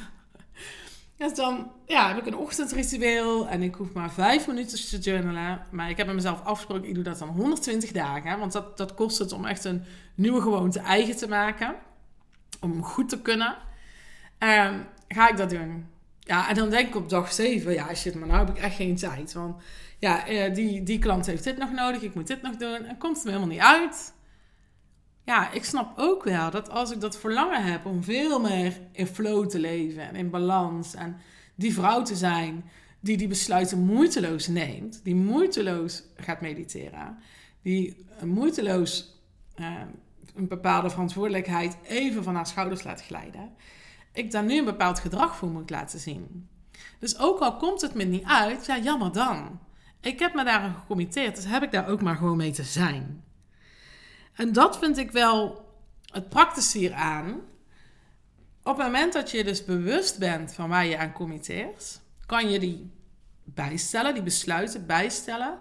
Dus 1.17 1.33
dan 1.33 1.71
ja, 1.85 2.07
heb 2.07 2.17
ik 2.17 2.25
een 2.25 2.37
ochtendritueel 2.37 3.47
en 3.47 3.61
ik 3.61 3.75
hoef 3.75 3.93
maar 3.93 4.11
5 4.11 4.47
minuten 4.47 4.87
te 4.89 4.97
journalen. 4.97 5.65
Maar 5.71 5.89
ik 5.89 5.97
heb 5.97 6.05
met 6.05 6.15
mezelf 6.15 6.43
afgesproken, 6.43 6.87
ik 6.87 6.93
doe 6.95 7.03
dat 7.03 7.19
dan 7.19 7.27
120 7.27 7.91
dagen. 7.91 8.39
Want 8.39 8.51
dat, 8.51 8.77
dat 8.77 8.93
kost 8.93 9.17
het 9.17 9.31
om 9.31 9.45
echt 9.45 9.63
een 9.63 9.83
nieuwe 10.15 10.41
gewoonte 10.41 10.79
eigen 10.79 11.15
te 11.15 11.27
maken. 11.27 11.75
Om 12.61 12.83
goed 12.83 13.09
te 13.09 13.21
kunnen. 13.21 13.55
Um, 14.39 14.85
ga 15.07 15.29
ik 15.29 15.37
dat 15.37 15.49
doen. 15.49 15.85
Ja, 16.19 16.49
en 16.49 16.55
dan 16.55 16.69
denk 16.69 16.87
ik 16.87 16.95
op 16.95 17.09
dag 17.09 17.33
7, 17.33 17.73
ja 17.73 17.95
shit, 17.95 18.15
maar 18.15 18.27
nou 18.27 18.45
heb 18.45 18.55
ik 18.55 18.63
echt 18.63 18.75
geen 18.75 18.95
tijd. 18.95 19.33
Want 19.33 19.61
ja, 19.99 20.27
eh, 20.27 20.53
die, 20.53 20.83
die 20.83 20.99
klant 20.99 21.25
heeft 21.25 21.43
dit 21.43 21.57
nog 21.57 21.71
nodig, 21.71 22.01
ik 22.01 22.15
moet 22.15 22.27
dit 22.27 22.41
nog 22.41 22.55
doen. 22.55 22.85
En 22.85 22.97
komt 22.97 23.17
het 23.17 23.25
helemaal 23.25 23.47
niet 23.47 23.59
uit 23.59 24.13
ja, 25.25 25.51
ik 25.51 25.63
snap 25.63 25.97
ook 25.97 26.23
wel 26.23 26.51
dat 26.51 26.69
als 26.69 26.91
ik 26.91 27.01
dat 27.01 27.17
verlangen 27.17 27.63
heb 27.63 27.85
om 27.85 28.03
veel 28.03 28.39
meer 28.39 28.81
in 28.91 29.07
flow 29.07 29.49
te 29.49 29.59
leven 29.59 30.07
en 30.07 30.15
in 30.15 30.29
balans 30.29 30.93
en 30.93 31.17
die 31.55 31.73
vrouw 31.73 32.01
te 32.01 32.15
zijn 32.15 32.63
die 32.99 33.17
die 33.17 33.27
besluiten 33.27 33.79
moeiteloos 33.79 34.47
neemt, 34.47 35.03
die 35.03 35.15
moeiteloos 35.15 36.03
gaat 36.15 36.41
mediteren, 36.41 37.17
die 37.61 38.05
moeiteloos 38.23 39.19
uh, 39.59 39.81
een 40.35 40.47
bepaalde 40.47 40.89
verantwoordelijkheid 40.89 41.77
even 41.83 42.23
van 42.23 42.35
haar 42.35 42.47
schouders 42.47 42.83
laat 42.83 43.01
glijden, 43.01 43.49
ik 44.13 44.31
daar 44.31 44.43
nu 44.43 44.57
een 44.57 44.65
bepaald 44.65 44.99
gedrag 44.99 45.35
voor 45.35 45.49
moet 45.49 45.69
laten 45.69 45.99
zien. 45.99 46.49
Dus 46.99 47.19
ook 47.19 47.39
al 47.39 47.57
komt 47.57 47.81
het 47.81 47.93
me 47.93 48.03
niet 48.03 48.25
uit, 48.25 48.65
ja, 48.65 48.77
jammer 48.77 49.11
dan. 49.11 49.59
Ik 50.01 50.19
heb 50.19 50.33
me 50.33 50.43
daar 50.43 50.75
gecommitteerd, 50.79 51.35
dus 51.35 51.45
heb 51.45 51.63
ik 51.63 51.71
daar 51.71 51.87
ook 51.87 52.01
maar 52.01 52.15
gewoon 52.15 52.37
mee 52.37 52.51
te 52.51 52.63
zijn. 52.63 53.23
En 54.35 54.53
dat 54.53 54.77
vind 54.77 54.97
ik 54.97 55.11
wel 55.11 55.65
het 56.11 56.29
praktische 56.29 56.77
hieraan. 56.77 57.41
Op 58.63 58.77
het 58.77 58.85
moment 58.85 59.13
dat 59.13 59.31
je 59.31 59.43
dus 59.43 59.65
bewust 59.65 60.19
bent 60.19 60.53
van 60.53 60.69
waar 60.69 60.85
je 60.85 60.97
aan 60.97 61.11
committeert, 61.11 62.01
kan 62.25 62.49
je 62.49 62.59
die 62.59 62.91
bijstellen, 63.43 64.13
die 64.13 64.23
besluiten 64.23 64.85
bijstellen 64.85 65.59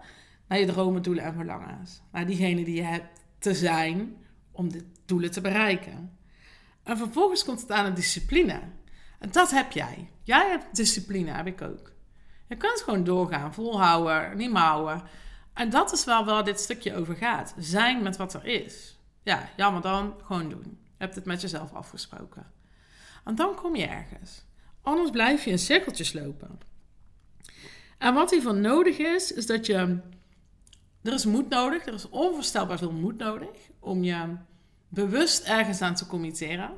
naar 0.49 0.59
je 0.59 0.67
dromen, 0.67 1.03
doelen 1.03 1.25
en 1.25 1.35
verlangens. 1.35 2.03
Naar 2.13 2.27
diegene 2.27 2.65
die 2.65 2.75
je 2.75 2.83
hebt 2.83 3.21
te 3.39 3.55
zijn 3.55 4.17
om 4.53 4.73
de 4.73 4.87
doelen 5.05 5.31
te 5.31 5.41
bereiken. 5.41 6.19
En 6.83 6.97
vervolgens 6.97 7.45
komt 7.45 7.61
het 7.61 7.71
aan 7.71 7.85
de 7.85 7.93
discipline. 7.93 8.61
En 9.19 9.31
dat 9.31 9.51
heb 9.51 9.73
jij. 9.73 10.11
Jij 10.23 10.49
hebt 10.49 10.77
discipline, 10.77 11.31
heb 11.31 11.47
ik 11.47 11.63
ook. 11.63 11.93
Je 12.49 12.57
kunt 12.57 12.81
gewoon 12.81 13.05
doorgaan, 13.05 13.55
volhouden, 13.55 14.37
niet 14.37 14.53
mouwen. 14.53 15.03
En 15.55 15.71
dat 15.71 15.93
is 15.93 16.05
wel 16.05 16.25
waar 16.25 16.45
dit 16.45 16.61
stukje 16.61 16.95
over 16.95 17.17
gaat. 17.17 17.55
Zijn 17.59 18.03
met 18.03 18.17
wat 18.17 18.35
er 18.35 18.45
is. 18.45 18.99
Ja, 19.23 19.49
jammer 19.57 19.83
dan, 19.83 20.15
gewoon 20.25 20.49
doen. 20.49 20.79
Je 20.83 21.05
hebt 21.05 21.15
het 21.15 21.25
met 21.25 21.41
jezelf 21.41 21.73
afgesproken. 21.73 22.53
En 23.25 23.35
dan 23.35 23.55
kom 23.55 23.77
je 23.77 23.87
ergens. 23.87 24.45
Anders 24.83 25.11
blijf 25.11 25.45
je 25.45 25.51
in 25.51 25.59
cirkeltjes 25.59 26.13
lopen. 26.13 26.61
En 27.99 28.15
wat 28.15 28.31
hiervan 28.31 28.61
nodig 28.61 28.99
is, 28.99 29.33
is 29.33 29.47
dat 29.47 29.67
je... 29.67 29.99
Er 31.03 31.13
is 31.13 31.25
moed 31.25 31.49
nodig, 31.49 31.87
er 31.87 31.95
is 31.95 32.09
onvoorstelbaar 32.09 32.79
veel 32.79 32.93
moed 32.93 33.19
nodig 33.19 33.71
om 33.79 34.05
je 34.05 34.37
bewust 34.89 35.45
ergens 35.45 35.81
aan 35.81 35.95
te 35.95 36.07
committeren. 36.07 36.71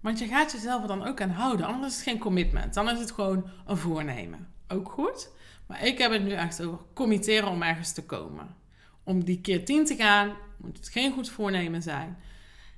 Want 0.00 0.18
je 0.18 0.26
gaat 0.26 0.52
jezelf 0.52 0.82
er 0.82 0.88
dan 0.88 1.06
ook 1.06 1.20
aan 1.20 1.30
houden, 1.30 1.66
anders 1.66 1.92
is 1.92 1.98
het 1.98 2.08
geen 2.08 2.18
commitment. 2.18 2.74
Dan 2.74 2.90
is 2.90 2.98
het 2.98 3.12
gewoon 3.12 3.50
een 3.66 3.76
voornemen. 3.76 4.52
Ook 4.68 4.90
goed. 4.90 5.30
Maar 5.74 5.86
ik 5.86 5.98
heb 5.98 6.12
het 6.12 6.22
nu 6.22 6.32
echt 6.32 6.62
over 6.62 6.78
committeren 6.92 7.48
om 7.48 7.62
ergens 7.62 7.92
te 7.92 8.04
komen. 8.04 8.56
Om 9.02 9.24
die 9.24 9.40
keer 9.40 9.64
tien 9.64 9.84
te 9.84 9.96
gaan, 9.96 10.32
moet 10.56 10.76
het 10.76 10.88
geen 10.88 11.12
goed 11.12 11.30
voornemen 11.30 11.82
zijn. 11.82 12.18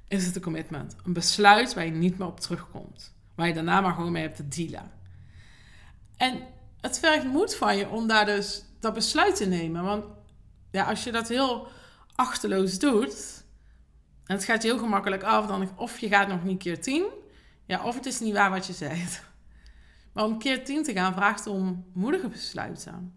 Is 0.08 0.26
het 0.26 0.36
een 0.36 0.42
commitment. 0.42 0.96
Een 1.04 1.12
besluit 1.12 1.74
waar 1.74 1.84
je 1.84 1.90
niet 1.90 2.18
meer 2.18 2.26
op 2.26 2.40
terugkomt. 2.40 3.14
Waar 3.34 3.46
je 3.46 3.54
daarna 3.54 3.80
maar 3.80 3.94
gewoon 3.94 4.12
mee 4.12 4.22
hebt 4.22 4.36
te 4.36 4.48
dealen. 4.48 4.90
En 6.16 6.42
het 6.80 6.98
vergt 6.98 7.24
moed 7.24 7.54
van 7.54 7.76
je 7.76 7.88
om 7.88 8.06
daar 8.06 8.26
dus 8.26 8.64
dat 8.80 8.94
besluit 8.94 9.36
te 9.36 9.46
nemen. 9.46 9.82
Want 9.82 10.04
ja, 10.70 10.84
als 10.84 11.04
je 11.04 11.12
dat 11.12 11.28
heel 11.28 11.68
achterloos 12.14 12.78
doet, 12.78 13.44
en 14.24 14.34
het 14.34 14.44
gaat 14.44 14.62
je 14.62 14.68
heel 14.68 14.78
gemakkelijk 14.78 15.22
af, 15.22 15.46
dan 15.46 15.70
of 15.76 15.98
je 15.98 16.08
gaat 16.08 16.28
nog 16.28 16.44
niet 16.44 16.58
keer 16.58 16.80
tien, 16.80 17.04
ja, 17.66 17.84
of 17.84 17.94
het 17.94 18.06
is 18.06 18.20
niet 18.20 18.34
waar 18.34 18.50
wat 18.50 18.66
je 18.66 18.72
zegt. 18.72 19.22
Maar 20.16 20.24
om 20.24 20.38
keer 20.38 20.64
10 20.64 20.82
te 20.82 20.92
gaan 20.92 21.12
vraagt 21.12 21.46
om 21.46 21.84
moedige 21.92 22.28
besluiten. 22.28 23.14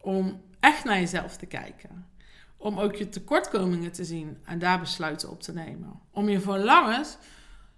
Om 0.00 0.42
echt 0.60 0.84
naar 0.84 0.98
jezelf 0.98 1.36
te 1.36 1.46
kijken. 1.46 2.06
Om 2.56 2.78
ook 2.78 2.94
je 2.94 3.08
tekortkomingen 3.08 3.92
te 3.92 4.04
zien 4.04 4.38
en 4.44 4.58
daar 4.58 4.80
besluiten 4.80 5.30
op 5.30 5.42
te 5.42 5.52
nemen. 5.52 6.00
Om 6.10 6.28
je 6.28 6.40
verlangens 6.40 7.16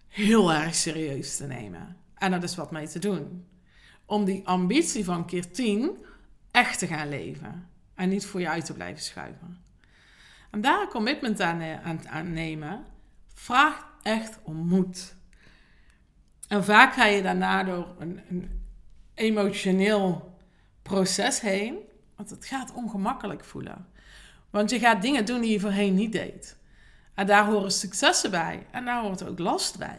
heel 0.08 0.52
erg 0.52 0.74
serieus 0.74 1.36
te 1.36 1.46
nemen. 1.46 1.96
En 2.14 2.32
er 2.32 2.40
dus 2.40 2.54
wat 2.54 2.70
mee 2.70 2.88
te 2.88 2.98
doen. 2.98 3.46
Om 4.04 4.24
die 4.24 4.46
ambitie 4.46 5.04
van 5.04 5.26
keer 5.26 5.50
10 5.50 6.04
echt 6.50 6.78
te 6.78 6.86
gaan 6.86 7.08
leven. 7.08 7.68
En 7.94 8.08
niet 8.08 8.26
voor 8.26 8.40
je 8.40 8.48
uit 8.48 8.64
te 8.64 8.72
blijven 8.72 9.02
schuiven. 9.02 9.58
En 10.50 10.60
daar 10.60 10.88
commitment 10.88 11.40
aan, 11.40 11.60
eh, 11.60 11.86
aan, 11.86 12.08
aan 12.08 12.32
nemen, 12.32 12.84
vraagt 13.34 13.84
echt 14.02 14.38
om 14.42 14.56
moed. 14.56 15.15
En 16.48 16.64
vaak 16.64 16.92
ga 16.92 17.04
je 17.04 17.22
daarna 17.22 17.64
door 17.64 17.94
een, 17.98 18.50
emotioneel 19.14 20.34
proces 20.82 21.40
heen. 21.40 21.78
Want 22.16 22.30
het 22.30 22.46
gaat 22.46 22.72
ongemakkelijk 22.72 23.44
voelen. 23.44 23.86
Want 24.50 24.70
je 24.70 24.78
gaat 24.78 25.02
dingen 25.02 25.24
doen 25.24 25.40
die 25.40 25.52
je 25.52 25.60
voorheen 25.60 25.94
niet 25.94 26.12
deed. 26.12 26.56
En 27.14 27.26
daar 27.26 27.46
horen 27.46 27.70
successen 27.70 28.30
bij. 28.30 28.66
En 28.70 28.84
daar 28.84 29.02
hoort 29.02 29.26
ook 29.26 29.38
last 29.38 29.78
bij. 29.78 29.98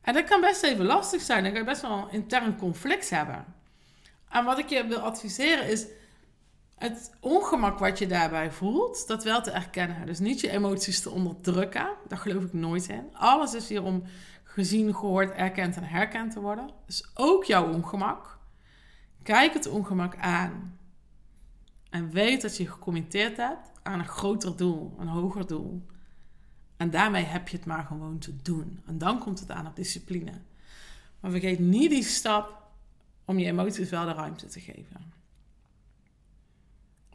En 0.00 0.14
dat 0.14 0.24
kan 0.24 0.40
best 0.40 0.62
even 0.62 0.84
lastig 0.84 1.20
zijn. 1.20 1.42
Dan 1.42 1.52
kan 1.52 1.60
je 1.60 1.66
best 1.66 1.82
wel 1.82 1.98
een 1.98 2.10
intern 2.10 2.56
conflict 2.56 3.10
hebben. 3.10 3.44
En 4.28 4.44
wat 4.44 4.58
ik 4.58 4.68
je 4.68 4.86
wil 4.86 4.98
adviseren 4.98 5.68
is 5.68 5.86
het 6.78 7.10
ongemak 7.20 7.78
wat 7.78 7.98
je 7.98 8.06
daarbij 8.06 8.52
voelt, 8.52 9.06
dat 9.06 9.24
wel 9.24 9.42
te 9.42 9.50
erkennen. 9.50 10.06
Dus 10.06 10.18
niet 10.18 10.40
je 10.40 10.50
emoties 10.50 11.00
te 11.00 11.10
onderdrukken. 11.10 11.88
Daar 12.08 12.18
geloof 12.18 12.44
ik 12.44 12.52
nooit 12.52 12.88
in. 12.88 13.08
Alles 13.12 13.54
is 13.54 13.68
hier 13.68 13.82
om 13.82 14.02
gezien, 14.56 14.94
gehoord, 14.94 15.30
erkend 15.30 15.76
en 15.76 15.84
herkend 15.84 16.32
te 16.32 16.40
worden. 16.40 16.70
Dus 16.86 17.10
ook 17.14 17.44
jouw 17.44 17.72
ongemak. 17.72 18.38
Kijk 19.22 19.52
het 19.52 19.66
ongemak 19.66 20.16
aan. 20.16 20.78
En 21.90 22.10
weet 22.10 22.42
dat 22.42 22.56
je 22.56 22.68
gecommitteerd 22.68 23.36
hebt 23.36 23.70
aan 23.82 23.98
een 23.98 24.08
groter 24.08 24.56
doel, 24.56 24.94
een 24.98 25.08
hoger 25.08 25.46
doel. 25.46 25.86
En 26.76 26.90
daarmee 26.90 27.24
heb 27.24 27.48
je 27.48 27.56
het 27.56 27.66
maar 27.66 27.84
gewoon 27.84 28.18
te 28.18 28.36
doen. 28.42 28.82
En 28.86 28.98
dan 28.98 29.18
komt 29.18 29.40
het 29.40 29.50
aan 29.50 29.66
op 29.66 29.76
discipline. 29.76 30.40
Maar 31.20 31.30
vergeet 31.30 31.58
niet 31.58 31.90
die 31.90 32.04
stap 32.04 32.62
om 33.24 33.38
je 33.38 33.46
emoties 33.46 33.90
wel 33.90 34.04
de 34.04 34.12
ruimte 34.12 34.46
te 34.46 34.60
geven. 34.60 35.12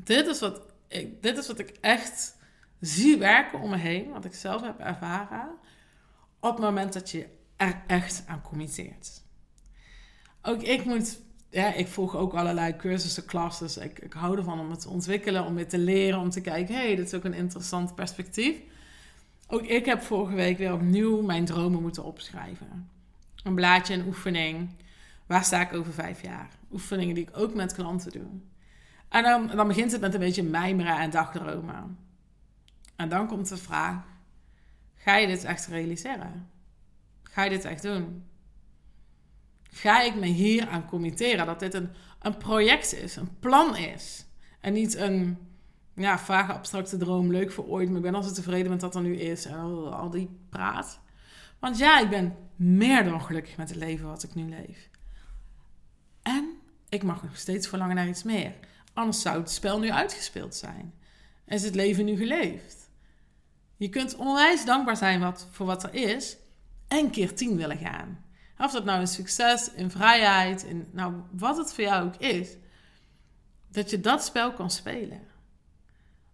Dit 0.04 0.28
is 0.28 0.40
wat 0.40 0.62
ik, 0.88 1.22
dit 1.22 1.38
is 1.38 1.48
wat 1.48 1.60
ik 1.60 1.70
echt 1.70 2.38
zie 2.80 3.18
werken 3.18 3.60
om 3.60 3.70
me 3.70 3.78
heen, 3.78 4.12
wat 4.12 4.26
ik 4.26 4.34
zelf 4.34 4.62
heb 4.62 4.80
ervaren 4.80 5.60
op 6.42 6.52
het 6.52 6.66
moment 6.66 6.94
dat 6.94 7.10
je 7.10 7.28
er 7.56 7.82
echt 7.88 8.24
aan 8.28 8.42
committeert. 8.42 9.22
Ook 10.42 10.62
ik 10.62 10.86
moet, 10.86 11.20
ja, 11.50 11.74
ik 11.74 11.88
volg 11.88 12.16
ook 12.16 12.34
allerlei 12.34 12.76
cursussen, 12.76 13.26
classes. 13.26 13.78
Ik, 13.78 14.00
ik 14.00 14.14
hou 14.14 14.38
ervan 14.38 14.60
om 14.60 14.70
het 14.70 14.82
te 14.82 14.90
ontwikkelen, 14.90 15.46
om 15.46 15.58
het 15.58 15.70
te 15.70 15.78
leren, 15.78 16.20
om 16.20 16.30
te 16.30 16.42
kijken, 16.42 16.76
hé, 16.76 16.82
hey, 16.82 16.96
dit 16.96 17.06
is 17.06 17.14
ook 17.14 17.24
een 17.24 17.34
interessant 17.34 17.96
perspectief. 17.96 18.56
Ook 19.48 19.62
ik 19.62 19.86
heb 19.86 20.02
vorige 20.02 20.36
week 20.36 20.58
weer 20.58 20.74
opnieuw 20.74 21.22
mijn 21.22 21.46
dromen 21.46 21.82
moeten 21.82 22.04
opschrijven. 22.04 22.90
Een 23.44 23.56
blaadje, 23.56 23.94
een 23.94 24.08
oefening. 24.08 24.70
Waar 25.26 25.44
sta 25.44 25.62
ik 25.62 25.74
over 25.74 25.94
vijf 25.94 26.22
jaar? 26.22 26.50
Oefeningen 26.72 27.16
die 27.16 27.24
ik 27.24 27.38
ook 27.38 27.54
met 27.54 27.74
klanten 27.74 28.12
doe. 28.12 28.28
En 29.10 29.24
dan, 29.24 29.48
dan 29.48 29.68
begint 29.68 29.92
het 29.92 30.02
met 30.02 30.14
een 30.14 30.20
beetje 30.20 30.44
mijmeren 30.44 31.00
en 31.00 31.10
dagdromen. 31.10 31.98
En 32.96 33.10
dan 33.10 33.28
komt 33.28 33.50
de 33.50 33.58
vraag: 33.58 34.04
Ga 35.04 35.16
je 35.16 35.28
dit 35.28 35.44
echt 35.44 35.68
realiseren? 35.68 36.50
Ga 37.24 37.44
je 37.44 37.50
dit 37.50 37.66
echt 37.66 37.82
doen? 37.82 38.24
Ga 39.64 40.02
ik 40.02 40.16
me 40.16 40.26
hier 40.26 40.68
aan 40.68 40.86
committeren 40.86 41.46
dat 41.46 41.60
dit 41.60 41.74
een, 41.74 41.90
een 42.20 42.38
project 42.38 42.94
is, 42.94 43.16
een 43.16 43.40
plan 43.40 43.76
is 43.76 44.26
en 44.60 44.74
niet 44.74 44.96
een 44.96 45.38
ja, 45.96 46.20
vage 46.20 46.54
abstracte 46.54 46.98
droom, 46.98 47.32
leuk 47.32 47.52
voor 47.52 47.66
ooit, 47.66 47.88
maar 47.88 47.98
ik 47.98 48.04
ben 48.04 48.16
altijd 48.16 48.36
tevreden 48.36 48.72
met 48.72 48.82
wat 48.82 48.96
er 48.96 49.02
nu 49.02 49.16
is 49.16 49.46
en 49.46 49.58
al, 49.58 49.94
al 49.94 50.10
die 50.10 50.30
praat. 50.50 51.00
Want 51.60 51.78
ja, 51.78 52.00
ik 52.00 52.10
ben 52.10 52.36
meer 52.56 53.04
dan 53.04 53.22
gelukkig 53.22 53.58
met 53.58 53.70
het 53.70 53.78
leven 53.78 54.08
wat 54.08 54.24
ik 54.24 54.34
nu 54.34 54.50
leef. 54.50 54.90
En 56.22 56.50
ik 56.90 57.04
mag 57.04 57.24
nog 57.24 57.38
steeds 57.38 57.68
verlangen 57.68 57.96
naar 57.96 58.08
iets 58.08 58.24
meer. 58.24 58.54
Anders 58.94 59.22
zou 59.22 59.40
het 59.40 59.52
spel 59.52 59.80
nu 59.80 59.92
uitgespeeld 59.92 60.56
zijn. 60.56 60.94
Is 61.46 61.64
het 61.64 61.76
leven 61.76 62.06
nu 62.06 62.16
geleefd. 62.16 62.81
Je 63.82 63.90
kunt 63.90 64.16
onwijs 64.16 64.66
dankbaar 64.66 64.98
zijn 64.98 65.20
wat, 65.20 65.48
voor 65.52 65.66
wat 65.66 65.84
er 65.84 65.94
is 65.94 66.38
en 66.88 67.10
keer 67.10 67.36
tien 67.36 67.58
willen 67.58 67.78
gaan. 67.78 68.24
Of 68.58 68.72
dat 68.72 68.86
nou 68.86 69.00
een 69.00 69.08
succes, 69.08 69.72
in 69.74 69.92
vrijheid, 69.92 70.64
in 70.64 70.88
nou, 70.92 71.14
wat 71.32 71.58
het 71.58 71.74
voor 71.74 71.84
jou 71.84 72.06
ook 72.06 72.16
is. 72.16 72.50
Dat 73.68 73.90
je 73.90 74.00
dat 74.00 74.24
spel 74.24 74.54
kan 74.54 74.72
spelen. 74.72 75.22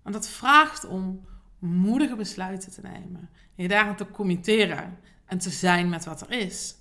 Want 0.02 0.16
dat 0.16 0.28
vraagt 0.28 0.86
om 0.86 1.28
moedige 1.60 2.16
besluiten 2.16 2.72
te 2.72 2.82
nemen. 2.82 3.30
Je 3.56 3.68
daaraan 3.68 3.96
te 3.96 4.12
committeren 4.12 5.00
en 5.26 5.38
te 5.38 5.50
zijn 5.50 5.90
met 5.90 6.06
wat 6.06 6.22
er 6.22 6.32
is. 6.32 6.76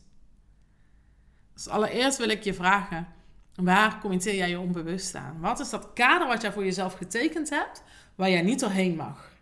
Dus 1.54 1.68
allereerst 1.68 2.18
wil 2.18 2.28
ik 2.28 2.42
je 2.42 2.54
vragen: 2.54 3.08
waar 3.54 4.00
committeer 4.00 4.34
jij 4.34 4.48
je 4.48 4.60
onbewust 4.60 5.14
aan? 5.14 5.40
Wat 5.40 5.60
is 5.60 5.70
dat 5.70 5.92
kader 5.92 6.28
wat 6.28 6.42
jij 6.42 6.52
voor 6.52 6.64
jezelf 6.64 6.94
getekend 6.94 7.50
hebt, 7.50 7.82
waar 8.14 8.30
jij 8.30 8.42
niet 8.42 8.60
doorheen 8.60 8.96
mag? 8.96 9.34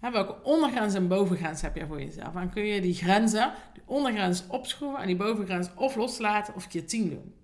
Welke 0.00 0.42
ondergrens 0.42 0.94
en 0.94 1.08
bovengrens 1.08 1.60
heb 1.60 1.76
je 1.76 1.86
voor 1.86 2.00
jezelf? 2.00 2.34
En 2.34 2.50
kun 2.50 2.64
je 2.64 2.80
die 2.80 2.94
grenzen, 2.94 3.52
die 3.72 3.82
ondergrens 3.86 4.46
opschroeven 4.46 5.00
en 5.00 5.06
die 5.06 5.16
bovengrens 5.16 5.68
of 5.74 5.96
loslaten 5.96 6.54
of 6.54 6.68
keer 6.68 6.86
10 6.86 7.10
doen? 7.10 7.34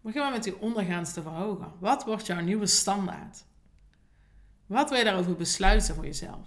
Begin 0.00 0.20
maar 0.20 0.30
met 0.30 0.44
die 0.44 0.60
ondergrens 0.60 1.12
te 1.12 1.22
verhogen. 1.22 1.72
Wat 1.80 2.04
wordt 2.04 2.26
jouw 2.26 2.40
nieuwe 2.40 2.66
standaard? 2.66 3.44
Wat 4.66 4.88
wil 4.88 4.98
je 4.98 5.04
daarover 5.04 5.36
besluiten 5.36 5.94
voor 5.94 6.04
jezelf? 6.04 6.46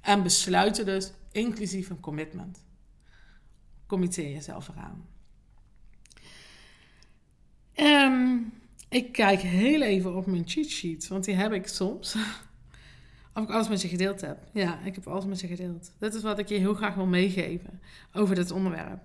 En 0.00 0.22
besluiten 0.22 0.84
dus 0.84 1.12
inclusief 1.32 1.90
een 1.90 2.00
commitment. 2.00 2.64
Committeer 3.86 4.30
jezelf 4.30 4.68
eraan. 4.68 5.06
Um, 7.76 8.52
ik 8.88 9.12
kijk 9.12 9.40
heel 9.40 9.82
even 9.82 10.16
op 10.16 10.26
mijn 10.26 10.48
cheat 10.48 10.66
sheet, 10.66 11.08
want 11.08 11.24
die 11.24 11.34
heb 11.34 11.52
ik 11.52 11.66
soms. 11.66 12.16
Of 13.34 13.42
ik 13.42 13.50
alles 13.50 13.68
met 13.68 13.82
je 13.82 13.88
gedeeld 13.88 14.20
heb. 14.20 14.38
Ja, 14.52 14.78
ik 14.84 14.94
heb 14.94 15.06
alles 15.06 15.24
met 15.24 15.40
je 15.40 15.46
gedeeld. 15.46 15.92
Dit 15.98 16.14
is 16.14 16.22
wat 16.22 16.38
ik 16.38 16.48
je 16.48 16.54
heel 16.54 16.74
graag 16.74 16.94
wil 16.94 17.06
meegeven 17.06 17.80
over 18.12 18.34
dit 18.34 18.50
onderwerp. 18.50 19.02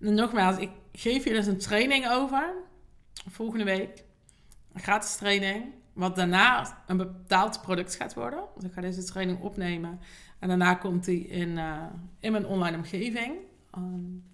En 0.00 0.14
nogmaals, 0.14 0.56
ik 0.56 0.70
geef 0.92 1.24
je 1.24 1.30
dus 1.30 1.46
een 1.46 1.58
training 1.58 2.08
over. 2.08 2.54
Volgende 3.30 3.64
week. 3.64 4.04
Een 4.72 4.80
gratis 4.80 5.16
training. 5.16 5.64
Wat 5.92 6.16
daarna 6.16 6.78
een 6.86 6.96
betaald 6.96 7.62
product 7.62 7.94
gaat 7.94 8.14
worden. 8.14 8.44
Dus 8.54 8.64
ik 8.64 8.72
ga 8.72 8.80
deze 8.80 9.04
training 9.04 9.40
opnemen. 9.40 10.00
En 10.38 10.48
daarna 10.48 10.74
komt 10.74 11.04
die 11.04 11.26
in, 11.26 11.48
uh, 11.48 11.82
in 12.20 12.32
mijn 12.32 12.46
online 12.46 12.76
omgeving. 12.76 13.34
Um, 13.76 14.24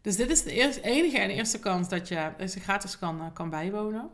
dus 0.00 0.16
dit 0.16 0.30
is 0.30 0.42
de 0.42 0.80
enige 0.82 1.18
en 1.18 1.30
eerste 1.30 1.58
kans 1.58 1.88
dat 1.88 2.08
je 2.08 2.32
deze 2.36 2.60
gratis 2.60 2.98
kan, 2.98 3.20
uh, 3.20 3.26
kan 3.32 3.50
bijwonen. 3.50 4.10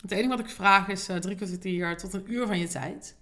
Het 0.00 0.10
enige 0.10 0.28
wat 0.28 0.38
ik 0.38 0.48
vraag 0.48 0.88
is 0.88 1.08
uh, 1.08 1.16
drie 1.16 1.36
kwartier 1.36 1.96
tot 1.96 2.12
een 2.12 2.32
uur 2.32 2.46
van 2.46 2.58
je 2.58 2.68
tijd. 2.68 3.16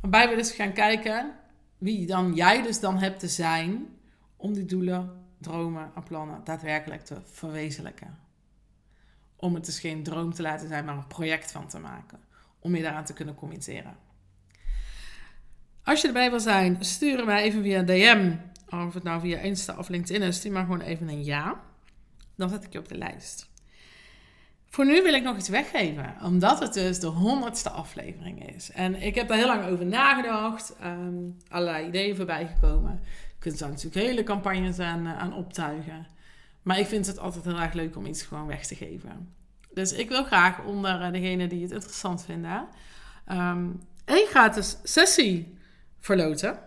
Waarbij 0.00 0.28
we 0.28 0.36
dus 0.36 0.52
gaan 0.52 0.72
kijken 0.72 1.34
wie 1.78 2.06
dan 2.06 2.34
jij 2.34 2.62
dus 2.62 2.80
dan 2.80 2.98
hebt 2.98 3.20
te 3.20 3.28
zijn 3.28 3.86
om 4.36 4.52
die 4.52 4.64
doelen, 4.64 5.24
dromen 5.38 5.90
en 5.94 6.02
plannen 6.02 6.40
daadwerkelijk 6.44 7.04
te 7.04 7.16
verwezenlijken. 7.24 8.18
Om 9.36 9.54
het 9.54 9.64
dus 9.64 9.80
geen 9.80 10.02
droom 10.02 10.34
te 10.34 10.42
laten 10.42 10.68
zijn, 10.68 10.84
maar 10.84 10.96
een 10.96 11.06
project 11.06 11.52
van 11.52 11.68
te 11.68 11.78
maken. 11.78 12.20
Om 12.58 12.76
je 12.76 12.82
daaraan 12.82 13.04
te 13.04 13.12
kunnen 13.12 13.34
committeren. 13.34 13.96
Als 15.82 16.00
je 16.00 16.06
erbij 16.06 16.30
wil 16.30 16.40
zijn, 16.40 16.84
stuur 16.84 17.24
mij 17.24 17.42
even 17.42 17.62
via 17.62 17.82
DM. 17.82 18.36
Of 18.68 18.94
het 18.94 19.02
nou 19.02 19.20
via 19.20 19.38
Insta 19.38 19.78
of 19.78 19.88
LinkedIn 19.88 20.22
is, 20.22 20.36
stuur 20.36 20.52
maar 20.52 20.64
gewoon 20.64 20.80
even 20.80 21.08
een 21.08 21.24
ja. 21.24 21.60
Dan 22.36 22.48
zet 22.48 22.64
ik 22.64 22.72
je 22.72 22.78
op 22.78 22.88
de 22.88 22.98
lijst. 22.98 23.49
Voor 24.72 24.86
nu 24.86 25.02
wil 25.02 25.14
ik 25.14 25.22
nog 25.22 25.36
iets 25.36 25.48
weggeven, 25.48 26.16
omdat 26.22 26.58
het 26.58 26.72
dus 26.72 27.00
de 27.00 27.06
honderdste 27.06 27.70
aflevering 27.70 28.54
is. 28.54 28.70
En 28.70 29.02
ik 29.02 29.14
heb 29.14 29.28
daar 29.28 29.36
heel 29.36 29.46
lang 29.46 29.64
over 29.64 29.86
nagedacht, 29.86 30.74
um, 30.84 31.36
allerlei 31.48 31.86
ideeën 31.86 32.16
voorbij 32.16 32.46
gekomen. 32.46 33.00
Je 33.02 33.34
kunt 33.38 33.58
daar 33.58 33.68
natuurlijk 33.68 34.06
hele 34.06 34.22
campagnes 34.22 34.78
aan, 34.78 35.06
eh, 35.06 35.18
aan 35.18 35.34
optuigen. 35.34 36.06
Maar 36.62 36.78
ik 36.78 36.86
vind 36.86 37.06
het 37.06 37.18
altijd 37.18 37.44
heel 37.44 37.60
erg 37.60 37.72
leuk 37.72 37.96
om 37.96 38.06
iets 38.06 38.22
gewoon 38.22 38.46
weg 38.46 38.66
te 38.66 38.74
geven. 38.74 39.34
Dus 39.74 39.92
ik 39.92 40.08
wil 40.08 40.24
graag 40.24 40.64
onder 40.64 41.00
uh, 41.00 41.12
degene 41.12 41.46
die 41.46 41.62
het 41.62 41.72
interessant 41.72 42.24
vinden, 42.24 42.68
um, 43.28 43.80
een 44.04 44.26
gratis 44.28 44.76
sessie 44.82 45.58
verloten. 45.98 46.58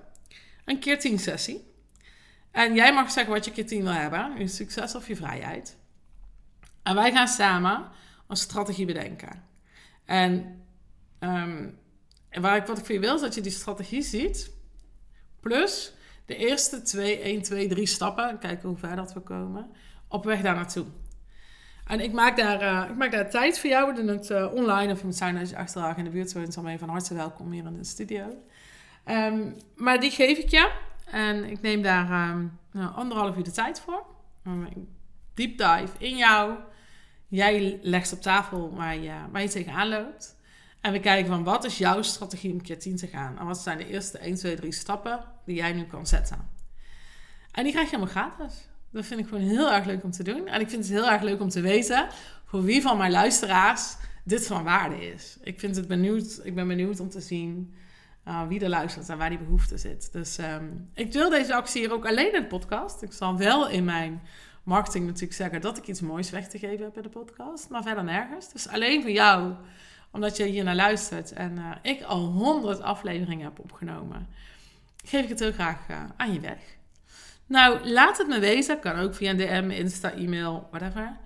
Een 0.66 0.80
keer 0.80 1.00
tien 1.00 1.20
sessie. 1.20 1.72
En 2.52 2.76
jij 2.76 2.94
mag 2.94 3.12
zeggen 3.12 3.34
wat 3.34 3.46
je 3.46 3.52
keer 3.52 3.68
tien 3.68 3.84
wil 3.84 3.92
hebben. 3.92 4.34
Je 4.38 4.48
succes 4.48 4.96
of 4.96 5.08
je 5.08 5.16
vrijheid. 5.16 5.78
En 6.84 6.96
wij 6.96 7.12
gaan 7.12 7.28
samen 7.28 7.86
een 8.28 8.36
strategie 8.36 8.86
bedenken. 8.86 9.44
En 10.06 10.62
um, 11.20 11.78
waar 12.32 12.56
ik, 12.56 12.66
wat 12.66 12.78
ik 12.78 12.86
voor 12.86 12.96
je 12.96 13.02
wil, 13.02 13.16
is 13.16 13.22
dat 13.22 13.36
je 13.36 13.42
die 13.42 13.52
strategie 13.52 14.02
ziet. 14.02 14.52
Plus 15.40 15.94
de 16.26 16.36
eerste 16.36 16.82
twee, 16.82 17.20
1, 17.20 17.42
2, 17.42 17.68
3 17.68 17.86
stappen. 17.86 18.40
Kijken 18.40 18.70
hoe 18.70 18.78
ver 18.78 18.96
dat 18.96 19.14
we 19.14 19.20
komen. 19.20 19.72
Op 20.08 20.24
weg 20.24 20.42
daar 20.42 20.56
naartoe. 20.56 20.86
En 21.88 22.00
ik 22.00 22.12
maak 22.12 22.38
daar, 22.38 22.62
uh, 22.62 22.90
ik 22.90 22.96
maak 22.96 23.12
daar 23.12 23.30
tijd 23.30 23.60
voor 23.60 23.70
jou. 23.70 23.94
We 23.94 24.02
doen 24.02 24.08
het 24.08 24.30
uh, 24.30 24.54
online 24.54 24.94
of 24.94 25.02
het 25.02 25.16
zijn 25.16 25.38
als 25.38 25.50
je 25.50 25.58
achterlaag 25.58 25.98
in 25.98 26.04
de 26.04 26.10
buurt 26.10 26.34
woont. 26.34 26.54
Dan 26.54 26.64
ben 26.64 26.72
je 26.72 26.80
van 26.80 26.90
harte 26.90 27.14
welkom 27.14 27.52
hier 27.52 27.66
in 27.66 27.78
de 27.78 27.84
studio. 27.84 28.26
Um, 29.06 29.56
maar 29.76 30.00
die 30.00 30.12
geef 30.12 30.38
ik 30.38 30.50
je. 30.50 30.72
En 31.06 31.44
ik 31.44 31.62
neem 31.62 31.82
daar 31.82 32.30
um, 32.30 32.60
nou, 32.72 32.94
anderhalf 32.96 33.38
uur 33.38 33.44
de 33.44 33.52
tijd 33.52 33.80
voor. 33.80 34.06
Um, 34.48 34.88
deep 35.34 35.58
dive 35.58 35.92
in 35.98 36.18
jou. 36.18 36.56
Jij 37.28 37.80
legt 37.82 38.14
op 38.14 38.22
tafel 38.22 38.76
waar 38.76 38.98
je, 38.98 39.14
waar 39.32 39.42
je 39.42 39.50
tegenaan 39.50 39.90
loopt. 39.90 40.36
En 40.82 40.92
we 40.92 41.00
kijken 41.00 41.28
van 41.28 41.44
wat 41.44 41.64
is 41.64 41.78
jouw 41.78 42.02
strategie 42.02 42.52
om 42.52 42.62
keer 42.62 42.80
10 42.80 42.96
te 42.96 43.08
gaan? 43.08 43.40
En 43.40 43.46
wat 43.46 43.58
zijn 43.58 43.78
de 43.78 43.88
eerste 43.88 44.18
1, 44.18 44.36
2, 44.36 44.56
3 44.56 44.72
stappen 44.72 45.26
die 45.46 45.56
jij 45.56 45.74
nu 45.74 45.84
kan 45.84 46.08
zetten? 46.08 46.50
En 47.52 47.64
die 47.64 47.72
krijg 47.72 47.90
je 47.90 47.96
helemaal 47.96 48.24
gratis. 48.24 48.68
Dat 48.92 49.06
vind 49.06 49.20
ik 49.20 49.28
gewoon 49.28 49.44
heel 49.44 49.72
erg 49.72 49.86
leuk 49.86 50.04
om 50.04 50.12
te 50.12 50.24
doen. 50.24 50.48
En 50.48 50.62
ik 50.62 50.70
vind 50.70 50.84
het 50.84 50.94
heel 50.94 51.10
erg 51.10 51.22
leuk 51.22 51.42
om 51.42 51.50
te 51.50 51.62
weten 51.62 52.08
voor 52.46 52.64
wie 52.64 52.82
van 52.82 52.98
mijn 52.98 53.12
luisteraars 53.12 53.96
dit 54.24 54.48
van 54.48 54.64
waarde 54.64 55.12
is. 55.12 55.38
Ik, 55.44 55.60
vind 55.60 55.76
het 55.76 55.88
benieuwd, 55.88 56.40
ik 56.44 56.56
ben 56.56 56.68
benieuwd 56.68 57.00
om 57.00 57.10
te 57.10 57.22
zien 57.22 57.74
uh, 58.28 58.48
wie 58.48 58.60
er 58.60 58.70
luistert 58.70 59.10
en 59.10 59.18
waar 59.18 59.30
die 59.30 59.38
behoefte 59.38 59.78
zit. 59.78 60.12
Dus 60.12 60.38
um, 60.38 60.90
ik 60.94 61.12
deel 61.12 61.30
deze 61.30 61.56
actie 61.56 61.82
hier 61.82 61.94
ook 61.94 62.06
alleen 62.06 62.34
in 62.34 62.42
de 62.42 62.48
podcast. 62.48 63.02
Ik 63.02 63.14
zal 63.14 63.38
wel 63.38 63.70
in 63.70 63.84
mijn 63.84 64.22
marketing 64.64 65.06
natuurlijk 65.06 65.34
zeggen 65.34 65.62
dat 65.62 65.78
ik 65.78 65.88
iets 65.88 66.02
moois 66.02 66.30
weg 66.30 66.48
te 66.48 66.60
geven 66.60 66.86
heb 66.86 66.96
in 66.96 67.02
de 67.02 67.10
podcast. 67.10 67.70
Maar 67.70 67.84
verder 67.84 68.04
nergens. 68.04 68.52
Dus 68.52 68.68
alleen 68.68 69.02
voor 69.02 69.12
jou, 69.12 69.54
omdat 70.12 70.38
je 70.38 70.44
hier 70.46 70.64
naar 70.64 70.76
luistert 70.76 71.32
en 71.32 71.58
uh, 71.58 71.72
ik 71.82 72.02
al 72.02 72.26
honderd 72.26 72.82
afleveringen 72.82 73.46
heb 73.46 73.60
opgenomen, 73.60 74.28
geef 75.06 75.24
ik 75.24 75.30
het 75.30 75.40
heel 75.40 75.52
graag 75.52 75.90
uh, 75.90 76.04
aan 76.18 76.34
je 76.34 76.40
weg. 76.40 76.60
Nou, 77.46 77.90
laat 77.90 78.18
het 78.18 78.28
me 78.28 78.40
weten. 78.40 78.80
Kan 78.80 79.00
ook 79.00 79.16
via 79.16 79.30
een 79.30 79.38
DM, 79.38 79.70
Insta, 79.70 80.12
e-mail, 80.12 80.68
whatever. 80.72 81.18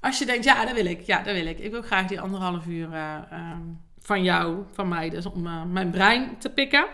Als 0.00 0.18
je 0.18 0.26
denkt, 0.26 0.44
ja, 0.44 0.64
dat 0.64 0.74
wil 0.74 0.84
ik. 0.84 1.00
Ja, 1.00 1.22
dat 1.22 1.34
wil 1.34 1.46
ik. 1.46 1.58
Ik 1.58 1.70
wil 1.70 1.82
graag 1.82 2.06
die 2.06 2.20
anderhalf 2.20 2.66
uur 2.66 2.88
uh, 2.92 3.16
um, 3.32 3.80
van 3.98 4.22
jou, 4.22 4.64
van 4.72 4.88
mij, 4.88 5.10
dus 5.10 5.26
om 5.26 5.72
mijn 5.72 5.90
brein 5.90 6.38
te 6.38 6.50
pikken. 6.50 6.86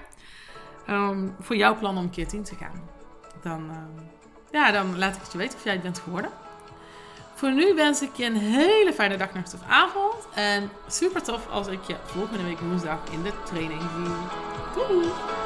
Um, 0.91 1.35
voor 1.39 1.57
jouw 1.57 1.77
plan 1.77 1.99
om 1.99 2.11
keer 2.11 2.27
10 2.27 2.43
te 2.43 2.55
gaan. 2.55 2.89
Dan, 3.43 3.71
uh, 3.71 3.77
ja, 4.51 4.71
dan 4.71 4.99
laat 4.99 5.15
ik 5.15 5.23
het 5.23 5.33
je 5.33 5.39
weten 5.39 5.59
of 5.59 5.65
jij 5.65 5.73
het 5.73 5.83
bent 5.83 5.99
geworden. 5.99 6.31
Voor 7.35 7.53
nu 7.53 7.75
wens 7.75 8.03
ik 8.03 8.17
je 8.17 8.25
een 8.25 8.37
hele 8.37 8.93
fijne 8.93 9.17
dag, 9.17 9.35
nacht 9.35 9.55
of 9.55 9.61
avond. 9.69 10.15
En 10.35 10.71
super 10.87 11.23
tof 11.23 11.49
als 11.51 11.67
ik 11.67 11.83
je 11.87 11.97
volgende 12.05 12.45
week 12.45 12.61
woensdag 12.61 12.99
in 13.11 13.23
de 13.23 13.33
training 13.45 13.81
zie. 13.81 14.15
Doei! 14.75 15.46